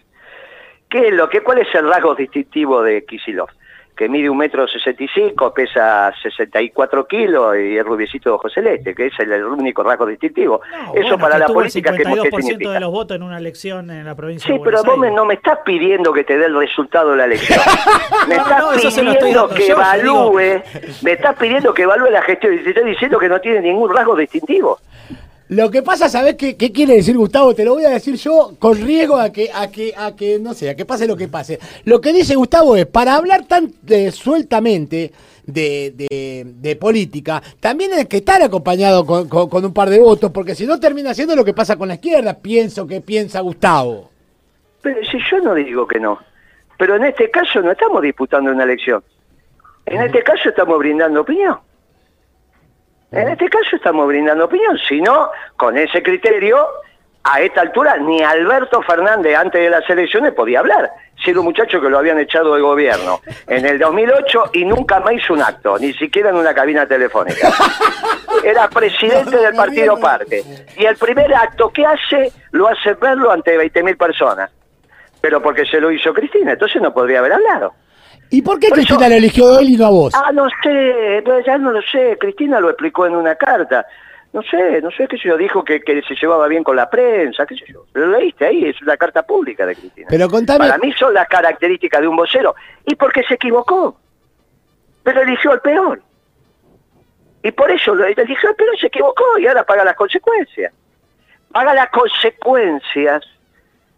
¿Qué 0.88 1.06
es 1.06 1.14
lo 1.14 1.28
que, 1.28 1.40
¿Cuál 1.40 1.58
es 1.58 1.72
el 1.72 1.88
rasgo 1.88 2.16
distintivo 2.16 2.82
de 2.82 3.04
Kicillof? 3.04 3.52
Que 3.96 4.08
mide 4.08 4.28
un 4.28 4.36
metro 4.38 4.66
sesenta 4.66 5.04
y 5.04 5.08
cinco, 5.14 5.54
pesa 5.54 6.12
64 6.20 7.06
kilos 7.06 7.56
y 7.56 7.76
es 7.78 7.84
rubiecito 7.84 8.28
de 8.30 8.34
ojo 8.34 8.48
celeste, 8.48 8.92
que 8.92 9.06
es 9.06 9.12
el, 9.20 9.30
el 9.32 9.44
único 9.44 9.84
rasgo 9.84 10.04
distintivo. 10.06 10.60
No, 10.72 10.78
Eso 10.94 11.02
bueno, 11.02 11.18
para 11.18 11.34
que 11.34 11.38
la 11.40 11.46
política, 11.46 11.90
el 11.90 11.96
¿qué, 11.98 12.02
qué 12.02 12.10
52% 12.10 12.40
significa? 12.42 12.70
de 12.72 12.80
los 12.80 12.90
votos 12.90 13.16
en 13.16 13.22
una 13.22 13.38
elección 13.38 13.90
en 13.92 14.04
la 14.04 14.16
provincia 14.16 14.46
Sí, 14.48 14.54
de 14.58 14.64
pero 14.64 14.82
vos 14.82 14.98
me- 14.98 15.12
no 15.12 15.24
me 15.24 15.34
estás 15.34 15.60
pidiendo 15.64 16.12
que 16.12 16.24
te 16.24 16.36
dé 16.36 16.46
el 16.46 16.56
resultado 16.58 17.12
de 17.12 17.18
la 17.18 17.24
elección. 17.26 17.60
Me 18.28 18.36
No, 18.36 18.42
estás 18.42 18.58
no, 18.60 18.72
estoy 18.72 18.90
pidiendo 19.16 19.48
que 19.50 19.68
yo 19.68 19.74
evalúe, 19.74 20.62
me 21.02 21.12
estás 21.12 21.36
pidiendo 21.36 21.72
que 21.74 21.82
evalúe 21.82 22.10
la 22.10 22.22
gestión 22.22 22.54
y 22.54 22.58
te 22.64 22.70
estoy 22.70 22.84
diciendo 22.90 23.18
que 23.18 23.28
no 23.28 23.40
tiene 23.40 23.60
ningún 23.60 23.94
rasgo 23.94 24.16
distintivo. 24.16 24.78
Lo 25.48 25.70
que 25.70 25.82
pasa, 25.82 26.08
¿sabés 26.08 26.36
qué, 26.36 26.56
qué 26.56 26.72
quiere 26.72 26.94
decir 26.94 27.16
Gustavo? 27.18 27.54
Te 27.54 27.64
lo 27.66 27.74
voy 27.74 27.84
a 27.84 27.90
decir 27.90 28.14
yo 28.16 28.54
con 28.58 28.80
riesgo 28.80 29.16
a 29.18 29.30
que, 29.30 29.50
a 29.54 29.70
que, 29.70 29.92
a 29.96 30.16
que, 30.16 30.38
no 30.38 30.54
sé, 30.54 30.70
a 30.70 30.74
que 30.74 30.86
pase 30.86 31.06
lo 31.06 31.16
que 31.16 31.28
pase. 31.28 31.58
Lo 31.84 32.00
que 32.00 32.12
dice 32.14 32.34
Gustavo 32.34 32.76
es, 32.76 32.86
para 32.86 33.14
hablar 33.14 33.44
tan 33.46 33.70
eh, 33.88 34.10
sueltamente 34.10 35.12
de, 35.44 35.92
de- 35.94 36.44
de 36.46 36.76
política, 36.76 37.42
también 37.60 37.92
hay 37.92 38.06
que 38.06 38.16
estar 38.18 38.40
acompañado 38.42 39.04
con, 39.04 39.28
con- 39.28 39.50
con 39.50 39.64
un 39.66 39.74
par 39.74 39.90
de 39.90 40.00
votos, 40.00 40.30
porque 40.32 40.54
si 40.54 40.66
no 40.66 40.80
termina 40.80 41.12
siendo 41.12 41.36
lo 41.36 41.44
que 41.44 41.52
pasa 41.52 41.76
con 41.76 41.88
la 41.88 41.94
izquierda, 41.94 42.38
pienso 42.38 42.86
que 42.86 43.02
piensa 43.02 43.40
Gustavo. 43.40 44.10
Pero 44.80 45.00
si 45.10 45.18
yo 45.30 45.40
no 45.40 45.54
digo 45.54 45.86
que 45.86 46.00
no, 46.00 46.18
pero 46.78 46.96
en 46.96 47.04
este 47.04 47.30
caso 47.30 47.60
no 47.60 47.70
estamos 47.72 48.00
disputando 48.00 48.50
una 48.50 48.64
elección. 48.64 49.04
En 49.84 50.00
este 50.00 50.22
caso 50.22 50.48
estamos 50.48 50.78
brindando 50.78 51.20
opinión. 51.20 51.58
En 53.14 53.28
este 53.28 53.48
caso 53.48 53.76
estamos 53.76 54.08
brindando 54.08 54.46
opinión, 54.46 54.76
si 54.88 55.00
no, 55.00 55.30
con 55.56 55.78
ese 55.78 56.02
criterio, 56.02 56.66
a 57.22 57.40
esta 57.40 57.62
altura 57.62 57.96
ni 57.96 58.22
Alberto 58.22 58.82
Fernández 58.82 59.36
antes 59.36 59.62
de 59.62 59.70
las 59.70 59.88
elecciones 59.88 60.32
podía 60.32 60.58
hablar. 60.60 60.90
Si 61.22 61.30
era 61.30 61.40
un 61.40 61.46
muchacho 61.46 61.80
que 61.80 61.88
lo 61.88 61.98
habían 61.98 62.18
echado 62.18 62.54
del 62.54 62.62
gobierno 62.62 63.20
en 63.46 63.64
el 63.64 63.78
2008 63.78 64.50
y 64.54 64.64
nunca 64.64 65.00
más 65.00 65.14
hizo 65.14 65.32
un 65.32 65.42
acto, 65.42 65.78
ni 65.78 65.92
siquiera 65.94 66.30
en 66.30 66.36
una 66.36 66.52
cabina 66.52 66.86
telefónica. 66.86 67.50
Era 68.44 68.68
presidente 68.68 69.38
del 69.38 69.54
partido 69.54 69.98
Parte. 69.98 70.44
Y 70.76 70.84
el 70.84 70.96
primer 70.96 71.32
acto 71.34 71.70
que 71.70 71.86
hace, 71.86 72.30
lo 72.50 72.68
hace 72.68 72.92
verlo 72.94 73.30
ante 73.30 73.56
20.000 73.56 73.96
personas. 73.96 74.50
Pero 75.20 75.40
porque 75.40 75.64
se 75.64 75.80
lo 75.80 75.90
hizo 75.90 76.12
Cristina, 76.12 76.52
entonces 76.52 76.82
no 76.82 76.92
podría 76.92 77.20
haber 77.20 77.32
hablado. 77.32 77.72
¿Y 78.30 78.42
por 78.42 78.58
qué 78.58 78.68
Por 78.68 78.78
eso- 78.78 78.86
Cristina 78.88 79.08
lo 79.08 79.14
eligió 79.16 79.58
él 79.58 79.70
y 79.70 79.76
no 79.76 79.86
a 79.86 79.90
vos? 79.90 80.12
Ah, 80.14 80.32
no 80.32 80.46
sé, 80.62 81.22
no, 81.26 81.40
ya 81.40 81.58
no 81.58 81.70
lo 81.72 81.80
sé. 81.82 82.16
Cristina 82.18 82.58
lo 82.60 82.70
explicó 82.70 83.06
en 83.06 83.14
una 83.16 83.34
carta. 83.36 83.86
No 84.32 84.42
sé, 84.42 84.80
no 84.82 84.90
sé 84.90 85.06
qué 85.06 85.16
sé 85.16 85.28
yo. 85.28 85.36
Dijo 85.36 85.64
que, 85.64 85.80
que 85.80 86.02
se 86.02 86.16
llevaba 86.16 86.48
bien 86.48 86.64
con 86.64 86.74
la 86.74 86.90
prensa, 86.90 87.46
qué 87.46 87.54
sé 87.54 87.64
yo. 87.68 87.84
Lo 87.94 88.08
leíste 88.08 88.46
ahí, 88.46 88.64
es 88.64 88.82
una 88.82 88.96
carta 88.96 89.22
pública 89.22 89.64
de 89.64 89.76
Cristina. 89.76 90.08
Pero 90.10 90.28
contame- 90.28 90.58
Para 90.66 90.78
mí 90.78 90.92
son 90.94 91.14
las 91.14 91.28
características 91.28 92.00
de 92.00 92.08
un 92.08 92.16
vocero. 92.16 92.54
Y 92.84 92.96
porque 92.96 93.22
se 93.22 93.34
equivocó. 93.34 93.96
Pero 95.04 95.22
eligió 95.22 95.52
al 95.52 95.60
peor. 95.60 96.00
Y 97.44 97.52
por 97.52 97.70
eso 97.70 97.94
lo 97.94 98.04
eligió 98.06 98.48
al 98.48 98.56
peor, 98.56 98.76
se 98.80 98.86
equivocó 98.88 99.38
y 99.38 99.46
ahora 99.46 99.62
paga 99.64 99.84
las 99.84 99.94
consecuencias. 99.94 100.72
Paga 101.52 101.72
las 101.74 101.90
consecuencias 101.90 103.22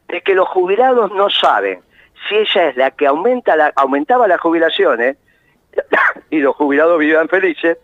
de 0.09 0.21
que 0.21 0.35
los 0.35 0.49
jubilados 0.49 1.11
no 1.13 1.31
saben 1.31 1.81
si 2.29 2.37
ella 2.37 2.69
es 2.69 2.77
la 2.77 2.91
que 2.91 3.07
aumenta 3.07 3.57
la, 3.57 3.73
aumentaba 3.77 4.27
las 4.29 4.41
jubilaciones 4.41 5.17
y 6.31 6.39
los 6.39 6.57
jubilados 6.57 6.99
vivían 6.99 7.29
felices, 7.29 7.79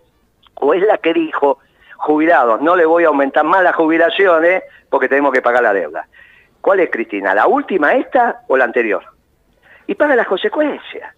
o 0.55 0.75
es 0.75 0.83
la 0.83 0.99
que 0.99 1.13
dijo, 1.13 1.59
jubilados, 1.97 2.61
no 2.61 2.77
le 2.77 2.85
voy 2.85 3.05
a 3.05 3.09
aumentar 3.09 3.45
más 3.45 3.63
las 3.63 3.77
jubilaciones 3.77 4.63
porque 4.91 5.09
tenemos 5.09 5.33
que 5.33 5.43
pagar 5.43 5.63
la 5.63 5.73
deuda. 5.73 6.07
¿Cuál 6.61 6.81
es 6.81 6.91
Cristina? 6.91 7.35
¿La 7.35 7.47
última 7.47 7.95
esta 7.95 8.43
o 8.49 8.57
la 8.57 8.65
anterior? 8.65 9.05
Y 9.87 9.95
paga 9.95 10.15
las 10.15 10.27
consecuencias. 10.27 11.15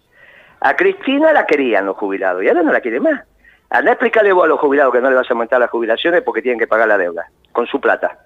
A 0.59 0.75
Cristina 0.75 1.31
la 1.33 1.45
querían 1.45 1.85
los 1.85 1.97
jubilados 1.97 2.43
y 2.43 2.47
ahora 2.47 2.63
no 2.63 2.71
la 2.71 2.81
quiere 2.81 2.99
más. 2.99 3.23
Anda, 3.69 3.91
explícale 3.91 4.31
vos 4.31 4.45
a 4.45 4.47
los 4.47 4.59
jubilados 4.59 4.93
que 4.93 5.01
no 5.01 5.09
le 5.09 5.15
vas 5.15 5.29
a 5.29 5.33
aumentar 5.33 5.59
las 5.59 5.69
jubilaciones 5.69 6.21
porque 6.21 6.41
tienen 6.41 6.59
que 6.59 6.67
pagar 6.67 6.87
la 6.87 6.97
deuda, 6.97 7.29
con 7.51 7.67
su 7.67 7.79
plata. 7.79 8.19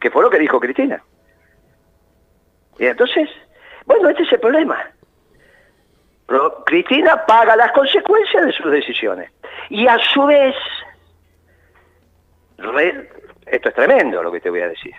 Que 0.00 0.10
fue 0.10 0.22
lo 0.22 0.30
que 0.30 0.38
dijo 0.38 0.60
Cristina. 0.60 1.02
Y 2.78 2.86
entonces, 2.86 3.28
bueno, 3.86 4.08
este 4.08 4.22
es 4.22 4.32
el 4.32 4.40
problema. 4.40 4.78
Cristina 6.64 7.26
paga 7.26 7.56
las 7.56 7.72
consecuencias 7.72 8.46
de 8.46 8.52
sus 8.52 8.70
decisiones. 8.70 9.30
Y 9.68 9.86
a 9.86 9.98
su 9.98 10.24
vez, 10.26 10.54
esto 13.46 13.68
es 13.68 13.74
tremendo 13.74 14.22
lo 14.22 14.32
que 14.32 14.40
te 14.40 14.50
voy 14.50 14.60
a 14.60 14.68
decir. 14.68 14.94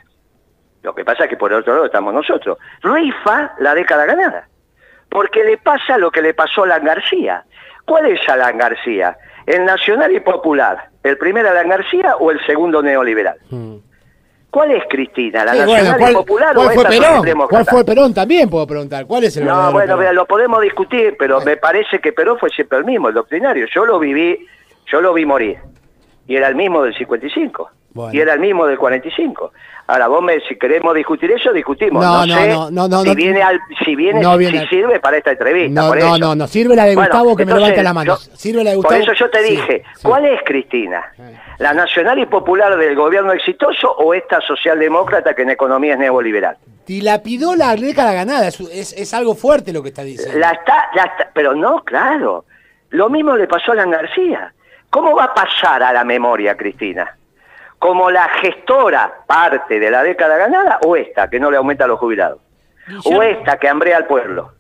Lo 0.84 0.94
que 0.94 1.06
pasa 1.06 1.24
es 1.24 1.30
que 1.30 1.38
por 1.38 1.52
el 1.52 1.60
otro 1.60 1.74
lado 1.74 1.86
estamos 1.86 2.14
nosotros. 2.14 2.58
Rifa 2.82 3.54
la 3.60 3.74
década 3.74 4.06
ganada. 4.06 4.48
Porque 5.10 5.44
le 5.44 5.58
pasa 5.58 5.98
lo 5.98 6.12
que 6.12 6.22
le 6.22 6.34
pasó 6.34 6.62
a 6.62 6.66
Alan 6.66 6.84
García. 6.84 7.46
¿Cuál 7.86 8.08
es 8.08 8.28
Alan 8.28 8.58
García? 8.58 9.18
¿El 9.46 9.66
nacional 9.66 10.12
y 10.12 10.20
popular? 10.20 10.90
¿El 11.04 11.18
primer 11.18 11.48
Alan 11.48 11.70
García 11.70 12.16
o 12.18 12.32
el 12.32 12.46
segundo 12.46 12.82
neoliberal? 12.82 13.38
¿Cuál 14.54 14.70
es 14.70 14.84
Cristina? 14.88 15.44
¿La 15.46 15.54
Sí, 15.54 15.60
nacional 15.62 15.82
bueno, 15.84 15.96
y 15.96 16.00
¿cuál, 16.00 16.14
popular 16.14 16.56
cuál 16.56 16.68
o 16.68 16.72
fue 16.72 16.84
Perón? 16.86 17.48
¿Cuál 17.50 17.66
fue 17.66 17.84
Perón? 17.84 18.14
También 18.14 18.48
puedo 18.52 18.68
preguntar. 18.68 19.08
¿Cuál 19.08 19.24
es 19.24 19.36
el 19.38 19.46
No, 19.46 19.72
bueno, 19.72 19.98
mira, 19.98 20.14
lo 20.14 20.28
podemos 20.28 20.62
discutir, 20.62 21.16
pero 21.18 21.42
me 21.42 21.58
parece 21.58 21.98
que 21.98 22.14
Perón 22.14 22.38
fue 22.38 22.52
siempre 22.52 22.78
el 22.78 22.86
mismo, 22.86 23.08
el 23.10 23.16
doctrinario. 23.16 23.66
Yo 23.74 23.84
lo 23.84 23.98
viví, 23.98 24.46
yo 24.92 25.02
lo 25.02 25.12
vi 25.12 25.26
morir. 25.26 25.58
y 26.28 26.36
era 26.36 26.50
el 26.50 26.56
mismo 26.56 26.84
del 26.84 26.96
55. 26.96 27.72
Bueno. 27.94 28.14
Y 28.18 28.22
era 28.22 28.34
el 28.34 28.40
mismo 28.40 28.66
del 28.66 28.78
45. 28.78 29.52
Ahora, 29.86 30.08
vos 30.08 30.24
me, 30.24 30.40
si 30.48 30.56
queremos 30.56 30.96
discutir 30.96 31.30
eso, 31.32 31.52
discutimos. 31.52 32.04
No, 32.04 32.26
No, 32.26 32.26
no, 32.26 32.34
sé 32.42 32.48
no, 32.48 32.72
no, 32.72 32.88
no, 32.88 33.04
si 33.04 33.16
viene, 33.16 33.44
al, 33.44 33.60
si, 33.84 33.96
viene, 33.96 34.22
No 34.22 34.32
si 34.34 34.38
viene 34.40 34.68
sirve 34.70 35.00
para 35.00 35.18
esta 35.18 35.32
entrevista. 35.32 35.82
No, 35.82 35.90
por 35.90 36.00
no, 36.00 36.06
eso. 36.06 36.18
no, 36.18 36.36
no. 36.36 36.48
Sirve 36.48 36.76
la 36.76 36.86
de 36.86 36.96
Bueno, 36.96 37.10
Gustavo 37.10 37.36
que 37.36 37.46
me 37.46 37.54
levante 37.54 37.84
la 37.84 37.94
mano. 37.94 38.14
yo- 38.18 38.36
Sirve 38.36 38.64
la 38.64 38.72
de 38.72 38.78
Por 38.78 38.86
Gustavo. 38.86 39.04
eso 39.04 39.14
yo 39.14 39.30
te 39.30 39.44
dije, 39.44 39.84
sí. 39.96 40.08
¿cuál 40.08 40.26
es 40.26 40.40
Cristina? 40.46 41.04
¿La 41.60 41.74
nacional 41.74 42.18
y 42.18 42.26
popular 42.26 42.76
del 42.78 42.96
gobierno 42.96 43.32
exitoso 43.34 43.92
o 43.92 44.14
esta 44.14 44.40
socialdemócrata 44.42 45.34
que 45.36 45.44
en 45.44 45.50
economía 45.52 45.94
es 45.94 46.00
neoliberal? 46.00 46.58
Dilapidó 46.88 47.56
la 47.56 47.76
década 47.76 48.14
ganada. 48.14 48.48
Es, 48.48 48.60
es, 48.62 48.94
es 48.94 49.14
algo 49.14 49.36
fuerte 49.36 49.72
lo 49.74 49.84
que 49.84 49.90
está 49.90 50.04
diciendo. 50.04 50.40
La 50.40 50.52
está, 50.52 50.90
la 50.96 51.04
está- 51.04 51.30
pero 51.34 51.54
no, 51.56 51.84
claro. 51.84 52.46
Lo 52.90 53.10
mismo 53.10 53.36
le 53.36 53.48
pasó 53.48 53.72
a 53.72 53.74
Alan 53.76 53.92
García. 53.92 54.54
¿Cómo 54.90 55.16
va 55.16 55.26
a 55.26 55.34
pasar 55.34 55.84
a 55.84 55.92
la 55.92 56.04
memoria, 56.04 56.56
Cristina? 56.56 57.18
¿Como 57.84 58.10
la 58.10 58.30
gestora 58.42 59.14
parte 59.28 59.78
de 59.78 59.92
la 59.92 60.04
década 60.04 60.38
ganada 60.38 60.80
o 60.86 60.96
esta 60.96 61.30
que 61.30 61.38
no 61.38 61.52
le 61.52 61.58
aumenta 61.58 61.84
a 61.84 61.88
los 61.88 62.00
jubilados? 62.00 62.40
¿O 63.04 63.22
esta 63.22 63.58
que 63.58 63.68
hambrea 63.68 63.98
al 63.98 64.06
pueblo? 64.08 64.54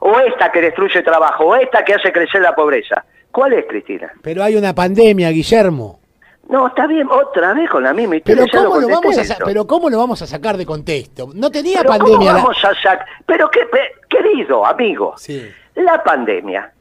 ¿O 0.00 0.18
esta 0.18 0.50
que 0.50 0.60
destruye 0.60 1.02
trabajo? 1.02 1.44
¿O 1.44 1.54
esta 1.54 1.84
que 1.84 1.94
hace 1.94 2.10
crecer 2.10 2.40
la 2.42 2.52
pobreza? 2.52 3.04
¿Cuál 3.30 3.52
es, 3.52 3.64
Cristina? 3.68 4.10
Pero 4.22 4.42
hay 4.42 4.56
una 4.56 4.74
pandemia, 4.74 5.30
Guillermo. 5.30 6.00
No, 6.48 6.66
está 6.66 6.88
bien, 6.88 7.06
otra 7.08 7.54
vez 7.54 7.70
con 7.70 7.84
la 7.84 7.92
misma 7.92 8.16
Pero 8.24 8.44
historia. 8.44 8.52
ya 8.52 8.58
¿cómo, 8.66 8.80
lo 8.80 8.88
contesté 8.88 9.06
vamos 9.06 9.18
a 9.18 9.24
sa- 9.24 9.32
esto. 9.34 9.44
pero 9.46 9.66
¿cómo 9.68 9.88
lo 9.88 9.98
vamos 9.98 10.22
a 10.22 10.26
sacar 10.26 10.56
de 10.56 10.66
contexto? 10.66 11.28
No 11.36 11.48
tenía 11.48 11.78
Pero 11.82 11.90
¿cómo 11.92 11.98
pandemia. 12.00 12.32
la- 12.32 12.38
vamos 12.38 12.64
a 12.64 12.72
sac- 12.72 13.04
Pero 13.24 13.48
qué, 13.52 13.60
pe- 13.66 13.92
querido 14.08 14.66
amigo, 14.66 15.14
Sí. 15.16 15.48
la 15.76 16.02
pandemia 16.02 16.72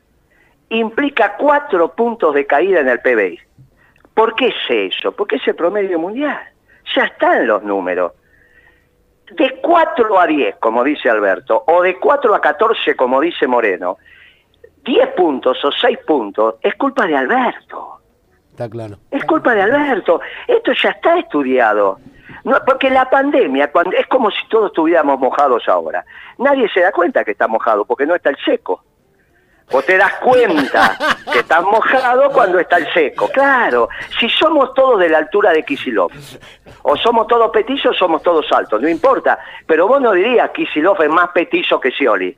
implica 0.69 1.35
cuatro 1.37 1.93
puntos 1.93 2.33
de 2.33 2.47
caída 2.47 2.79
en 2.79 2.89
el 2.89 2.99
PBI. 2.99 3.39
¿Por 4.21 4.35
qué 4.35 4.49
es 4.49 4.93
eso? 4.93 5.11
Porque 5.13 5.37
es 5.37 5.47
el 5.47 5.55
promedio 5.55 5.97
mundial. 5.97 6.39
Ya 6.95 7.05
están 7.05 7.47
los 7.47 7.63
números. 7.63 8.11
De 9.31 9.59
4 9.59 10.19
a 10.19 10.27
10, 10.27 10.57
como 10.57 10.83
dice 10.83 11.09
Alberto, 11.09 11.63
o 11.65 11.81
de 11.81 11.97
4 11.97 12.35
a 12.35 12.39
14, 12.39 12.95
como 12.95 13.19
dice 13.19 13.47
Moreno, 13.47 13.97
10 14.85 15.07
puntos 15.15 15.65
o 15.65 15.71
6 15.71 15.97
puntos 16.05 16.53
es 16.61 16.75
culpa 16.75 17.07
de 17.07 17.15
Alberto. 17.15 17.97
Está 18.51 18.69
claro. 18.69 18.97
Es 19.09 19.25
culpa 19.25 19.55
de 19.55 19.63
Alberto. 19.63 20.21
Esto 20.47 20.71
ya 20.73 20.89
está 20.89 21.17
estudiado. 21.17 21.99
No, 22.43 22.59
porque 22.63 22.91
la 22.91 23.09
pandemia 23.09 23.71
cuando, 23.71 23.97
es 23.97 24.05
como 24.05 24.29
si 24.29 24.47
todos 24.49 24.67
estuviéramos 24.67 25.19
mojados 25.19 25.67
ahora. 25.67 26.05
Nadie 26.37 26.69
se 26.69 26.81
da 26.81 26.91
cuenta 26.91 27.23
que 27.23 27.31
está 27.31 27.47
mojado 27.47 27.85
porque 27.85 28.05
no 28.05 28.13
está 28.13 28.29
el 28.29 28.37
seco. 28.45 28.83
Vos 29.71 29.85
te 29.85 29.97
das 29.97 30.13
cuenta 30.15 30.97
que 31.31 31.39
estás 31.39 31.63
mojado 31.63 32.29
cuando 32.31 32.59
está 32.59 32.77
el 32.77 32.91
seco. 32.93 33.29
Claro, 33.29 33.87
si 34.19 34.27
somos 34.29 34.73
todos 34.73 34.99
de 34.99 35.07
la 35.09 35.19
altura 35.19 35.51
de 35.51 35.63
Kisilov, 35.63 36.11
o 36.83 36.97
somos 36.97 37.27
todos 37.27 37.51
petizos, 37.51 37.95
somos 37.97 38.21
todos 38.21 38.51
altos, 38.51 38.81
no 38.81 38.89
importa. 38.89 39.39
Pero 39.65 39.87
vos 39.87 40.01
no 40.01 40.11
dirías 40.11 40.49
Kisilov 40.51 41.01
es 41.01 41.09
más 41.09 41.29
petizo 41.29 41.79
que 41.79 41.91
Scioli. 41.91 42.37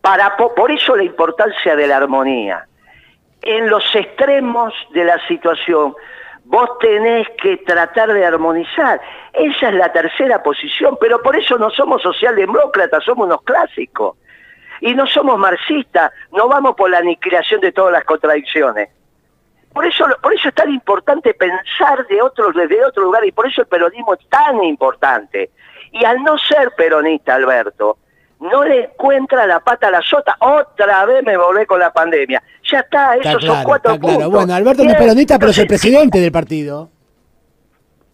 Para, 0.00 0.36
po- 0.36 0.54
por 0.54 0.70
eso 0.70 0.96
la 0.96 1.04
importancia 1.04 1.76
de 1.76 1.86
la 1.86 1.98
armonía 1.98 2.66
en 3.42 3.68
los 3.68 3.84
extremos 3.94 4.72
de 4.94 5.04
la 5.04 5.18
situación, 5.26 5.94
vos 6.44 6.78
tenés 6.78 7.28
que 7.42 7.58
tratar 7.58 8.12
de 8.12 8.24
armonizar. 8.24 9.00
Esa 9.32 9.68
es 9.68 9.74
la 9.74 9.92
tercera 9.92 10.42
posición, 10.42 10.96
pero 11.00 11.20
por 11.22 11.36
eso 11.36 11.58
no 11.58 11.68
somos 11.70 12.00
socialdemócratas, 12.02 13.04
somos 13.04 13.26
unos 13.26 13.42
clásicos. 13.42 14.16
Y 14.82 14.94
no 14.94 15.06
somos 15.06 15.38
marxistas, 15.38 16.10
no 16.32 16.48
vamos 16.48 16.74
por 16.74 16.90
la 16.90 16.98
aniquilación 16.98 17.60
de 17.60 17.70
todas 17.70 17.92
las 17.92 18.04
contradicciones. 18.04 18.88
Por 19.72 19.86
eso, 19.86 20.04
por 20.20 20.34
eso 20.34 20.48
es 20.48 20.54
tan 20.54 20.70
importante 20.70 21.32
pensar 21.34 22.04
de 22.08 22.20
otros, 22.20 22.52
desde 22.54 22.84
otro 22.84 23.04
lugar, 23.04 23.24
y 23.24 23.30
por 23.30 23.46
eso 23.46 23.62
el 23.62 23.68
peronismo 23.68 24.14
es 24.14 24.28
tan 24.28 24.62
importante. 24.64 25.50
Y 25.92 26.04
al 26.04 26.22
no 26.24 26.36
ser 26.36 26.72
peronista, 26.76 27.36
Alberto, 27.36 27.96
no 28.40 28.64
le 28.64 28.86
encuentra 28.86 29.46
la 29.46 29.60
pata 29.60 29.86
a 29.86 29.92
la 29.92 30.02
sota. 30.02 30.36
Otra 30.40 31.06
vez 31.06 31.22
me 31.22 31.36
volvé 31.36 31.64
con 31.64 31.78
la 31.78 31.92
pandemia. 31.92 32.42
Ya 32.68 32.80
está, 32.80 33.14
Está 33.14 33.30
esos 33.30 33.44
son 33.44 33.62
cuatro 33.62 33.92
está 33.92 34.00
claro. 34.00 34.18
puntos. 34.18 34.32
Bueno, 34.32 34.54
Alberto 34.54 34.82
no 34.82 34.90
es 34.90 34.96
peronista, 34.96 35.38
pero 35.38 35.52
es 35.52 35.58
el 35.58 35.68
presidente 35.68 36.18
del 36.18 36.32
partido. 36.32 36.90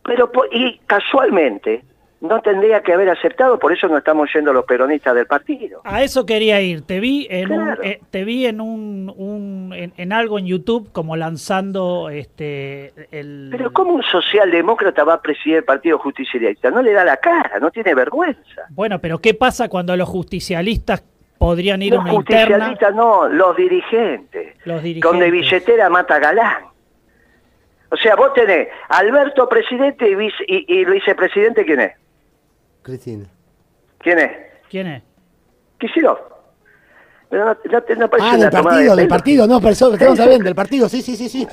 Pero, 0.04 0.31
y 0.52 0.78
casualmente, 0.87 1.83
no 2.20 2.40
tendría 2.42 2.83
que 2.83 2.92
haber 2.92 3.09
aceptado, 3.11 3.59
por 3.61 3.72
eso 3.72 3.87
no 3.87 3.96
estamos 3.98 4.28
yendo 4.35 4.52
los 4.52 4.64
peronistas 4.64 5.14
del 5.14 5.26
partido. 5.26 5.81
A 5.85 6.02
eso 6.02 6.26
quería 6.26 6.61
ir. 6.61 6.83
Te 6.83 6.98
vi 6.98 7.28
en 7.31 7.46
Claro. 7.46 7.81
un, 7.81 7.87
eh, 7.87 8.00
te 8.11 8.24
vi 8.24 8.46
en 8.46 8.61
un, 8.61 9.12
un- 9.16 9.72
en, 9.72 9.92
en 9.96 10.12
algo 10.12 10.38
en 10.40 10.46
YouTube 10.46 10.90
como 10.92 11.14
lanzando 11.16 12.11
este 12.11 12.92
el 13.16 13.48
Pero 13.52 13.72
¿cómo 13.72 13.92
un 13.94 14.02
socialdemócrata 14.02 15.04
va 15.04 15.14
a 15.14 15.22
presidir 15.22 15.59
el 15.59 15.64
Partido 15.64 15.98
Justicialista? 15.98 16.70
No 16.72 16.83
le 16.83 16.92
da 16.92 17.04
la 17.04 17.18
cara, 17.18 17.61
no 17.61 17.70
tiene 17.70 17.94
vergüenza. 17.94 18.62
Bueno, 18.70 18.98
pero 19.00 19.18
¿qué 19.20 19.35
pasa 19.35 19.68
cuando 19.68 19.96
los 19.96 20.09
justicialistas 20.09 21.04
podrían 21.38 21.81
ir 21.83 21.92
a 21.92 21.96
Los 21.98 22.04
una 22.07 22.14
interna? 22.14 22.46
justicialistas 22.57 22.94
no, 22.96 23.28
los 23.28 23.57
dirigentes. 23.57 24.57
Los 24.64 24.83
dirigentes. 24.83 25.09
Donde 25.09 25.31
billetera 25.31 25.88
mata 25.88 26.18
galán. 26.18 26.64
O 27.90 27.96
sea, 27.96 28.16
vos 28.16 28.35
tenés 28.35 28.68
Alberto 28.88 29.48
presidente 29.48 30.11
y, 30.11 30.14
vice- 30.16 30.44
y, 30.46 30.81
y 30.81 30.85
vicepresidente, 30.85 31.64
¿quién 31.64 31.81
es? 31.81 31.92
Cristina. 32.88 33.27
¿Quién 33.98 34.18
es? 34.18 34.31
¿Quién 34.70 34.87
es? 34.87 35.03
Kicillof. 35.79 36.18
Pero 37.31 37.44
no, 37.44 37.57
no 37.70 37.83
te- 37.83 37.96
no 37.96 38.09
parece 38.09 38.29
Ah, 38.31 38.37
del 38.38 38.51
partido, 38.51 38.96
de 38.96 39.03
del 39.03 39.09
partido, 39.09 39.46
no, 39.46 39.61
pero 39.61 39.72
eso- 39.72 39.92
estamos 39.92 40.27
bien, 40.27 40.42
del 40.42 40.55
partido, 40.55 40.88
sí, 40.88 41.03
sí, 41.03 41.14
sí, 41.14 41.29
sí. 41.29 41.46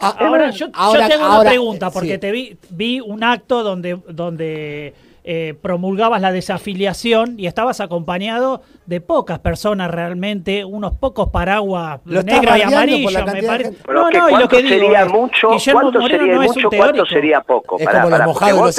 Ah, 0.00 0.16
Ahora 0.20 0.48
yo, 0.50 0.66
yo 0.68 0.72
ahora- 0.74 1.06
tengo 1.08 1.24
ahora, 1.24 1.40
una 1.42 1.50
pregunta, 1.50 1.90
porque 1.90 2.12
sí. 2.14 2.18
te 2.18 2.30
vi, 2.32 2.56
vi 2.70 3.00
un 3.00 3.22
acto 3.22 3.62
donde, 3.62 3.98
donde 4.08 4.94
eh, 5.30 5.54
promulgabas 5.60 6.22
la 6.22 6.32
desafiliación 6.32 7.34
y 7.38 7.46
estabas 7.46 7.82
acompañado 7.82 8.62
de 8.86 9.02
pocas 9.02 9.38
personas 9.40 9.90
realmente, 9.90 10.64
unos 10.64 10.94
pocos 10.96 11.28
paraguas 11.28 12.00
negra 12.06 12.56
y 12.56 12.62
amarillo, 12.62 13.26
me 13.26 13.42
parece. 13.42 13.72
No, 13.92 14.08
que 14.08 14.18
no, 14.18 14.28
y 14.28 14.30
lo 14.32 14.38
¿cuánto 14.38 14.48
que 14.48 14.62
digo 14.62 14.68
sería 14.70 15.04
mucho? 15.04 15.50
Guillermo 15.50 15.80
¿Cuánto 15.82 16.00
Moreno 16.00 16.18
sería 16.20 16.34
no 16.36 16.42
es 16.42 16.48
un 16.56 16.62
mucho? 16.62 16.76
¿Cuánto 16.78 17.04
sería 17.04 17.40
poco? 17.42 17.78
Es 17.78 17.84
Pará, 17.84 17.98
como 18.00 18.08
lo 18.10 18.14
pará, 18.16 18.26
mojado 18.26 18.72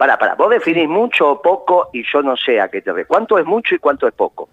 y 0.00 0.06
lo 0.06 0.36
vos 0.36 0.50
definís, 0.50 0.88
mucho 0.88 1.30
o 1.32 1.42
poco 1.42 1.90
y 1.92 2.04
yo 2.10 2.22
no 2.22 2.36
sé 2.36 2.60
a 2.60 2.68
qué 2.68 2.80
te 2.80 2.90
refieres. 2.90 3.08
¿Cuánto 3.08 3.38
es 3.38 3.44
mucho 3.46 3.74
y 3.74 3.78
cuánto 3.78 4.06
es 4.06 4.14
poco? 4.14 4.48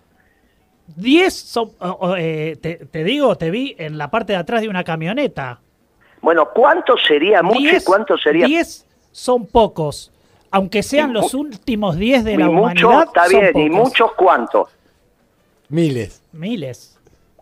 10 0.96 1.34
son, 1.34 1.72
eh, 2.18 2.58
te, 2.62 2.76
te 2.86 3.04
digo, 3.04 3.36
te 3.38 3.50
vi 3.52 3.76
en 3.78 3.98
la 3.98 4.10
parte 4.12 4.34
de 4.34 4.38
atrás 4.40 4.62
de 4.62 4.70
una 4.70 4.84
camioneta. 4.84 5.60
Bueno, 6.22 6.50
¿cuánto 6.54 6.98
sería 6.98 7.44
mucho 7.44 7.60
y 7.60 7.64
10 7.68 7.84
cuánto 7.86 8.18
sería 8.18 8.46
10 8.48 8.86
son 9.12 9.46
pocos. 9.46 10.12
Aunque 10.52 10.84
sean 10.84 11.10
Y 11.12 11.14
los 11.14 11.34
últimos 11.34 11.98
10 11.98 12.24
de 12.24 12.34
y 12.34 12.38
la 12.38 12.48
mucho? 12.50 12.88
humanidad, 12.90 13.04
Está 13.08 13.26
son 13.26 13.40
bien, 13.40 13.60
y 13.60 13.70
muchos 13.70 14.12
cuántos. 14.14 14.70
Miles. 15.70 16.22
Miles. 16.32 16.95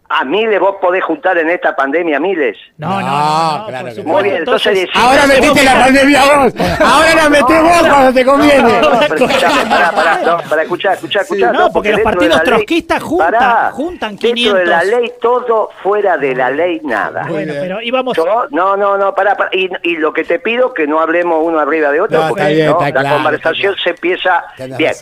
A 0.09 0.23
miles 0.25 0.59
vos 0.59 0.75
podés 0.79 1.03
juntar 1.03 1.37
en 1.39 1.49
esta 1.49 1.75
pandemia 1.75 2.19
miles. 2.19 2.55
No, 2.77 2.89
no, 2.89 2.99
No, 2.99 3.07
no, 3.07 3.57
no, 3.59 3.65
claro 3.67 3.95
que. 3.95 4.03
Muy 4.03 4.23
bien, 4.23 4.35
entonces 4.37 4.73
decís- 4.75 5.01
Ahora 5.01 5.25
metiste 5.25 5.63
la 5.63 5.73
pandemia 5.73 6.21
vos. 6.23 6.53
Ahora 6.81 7.15
la 7.15 7.29
metés 7.29 7.61
vos 7.63 7.87
cuando 7.89 8.13
te 8.13 8.25
conviene. 8.25 8.61
No, 8.61 8.81
no, 8.81 8.89
no, 8.91 8.99
pero 8.99 9.25
escuchá, 9.25 9.49
pará, 9.69 9.91
pará, 9.91 10.19
no, 10.25 10.37
para 10.49 10.61
escuchar, 10.63 10.93
escuchar, 10.95 11.21
escuchar. 11.23 11.53
no, 11.53 11.71
porque 11.71 11.91
los 11.93 12.01
partidos 12.01 12.43
trotskistas 12.43 13.01
juntan- 13.01 13.17
Pará, 13.31 13.71
juntan 13.71 14.09
Dentro 14.17 14.27
de 14.29 14.33
500. 14.35 14.67
la 14.69 14.83
ley 14.83 15.13
todo, 15.21 15.69
fuera 15.81 16.17
de 16.17 16.35
la 16.35 16.49
ley 16.51 16.79
nada. 16.83 17.25
Bueno, 17.27 17.53
pero 17.59 17.81
íbamos. 17.81 18.15
Yo, 18.15 18.45
no, 18.51 18.77
no, 18.77 18.97
no, 18.97 19.15
pará, 19.15 19.35
pará. 19.35 19.49
Y, 19.53 19.69
y 19.83 19.95
lo 19.97 20.13
que 20.13 20.25
te 20.25 20.37
pido 20.37 20.73
que 20.73 20.85
no 20.85 20.99
hablemos 20.99 21.39
uno 21.41 21.59
arriba 21.59 21.89
de 21.91 22.01
otro, 22.01 22.21
No, 22.21 22.27
porque 22.29 22.45
bien, 22.53 22.75
la 22.79 22.91
claro, 22.91 23.15
conversación 23.15 23.75
se 23.83 23.91
empieza 23.91 24.43
bien. 24.77 24.93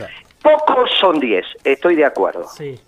Pocos 0.42 0.90
son 1.00 1.20
10, 1.20 1.46
estoy 1.64 1.96
de 1.96 2.06
acuerdo. 2.06 2.48
Sí. 2.48 2.80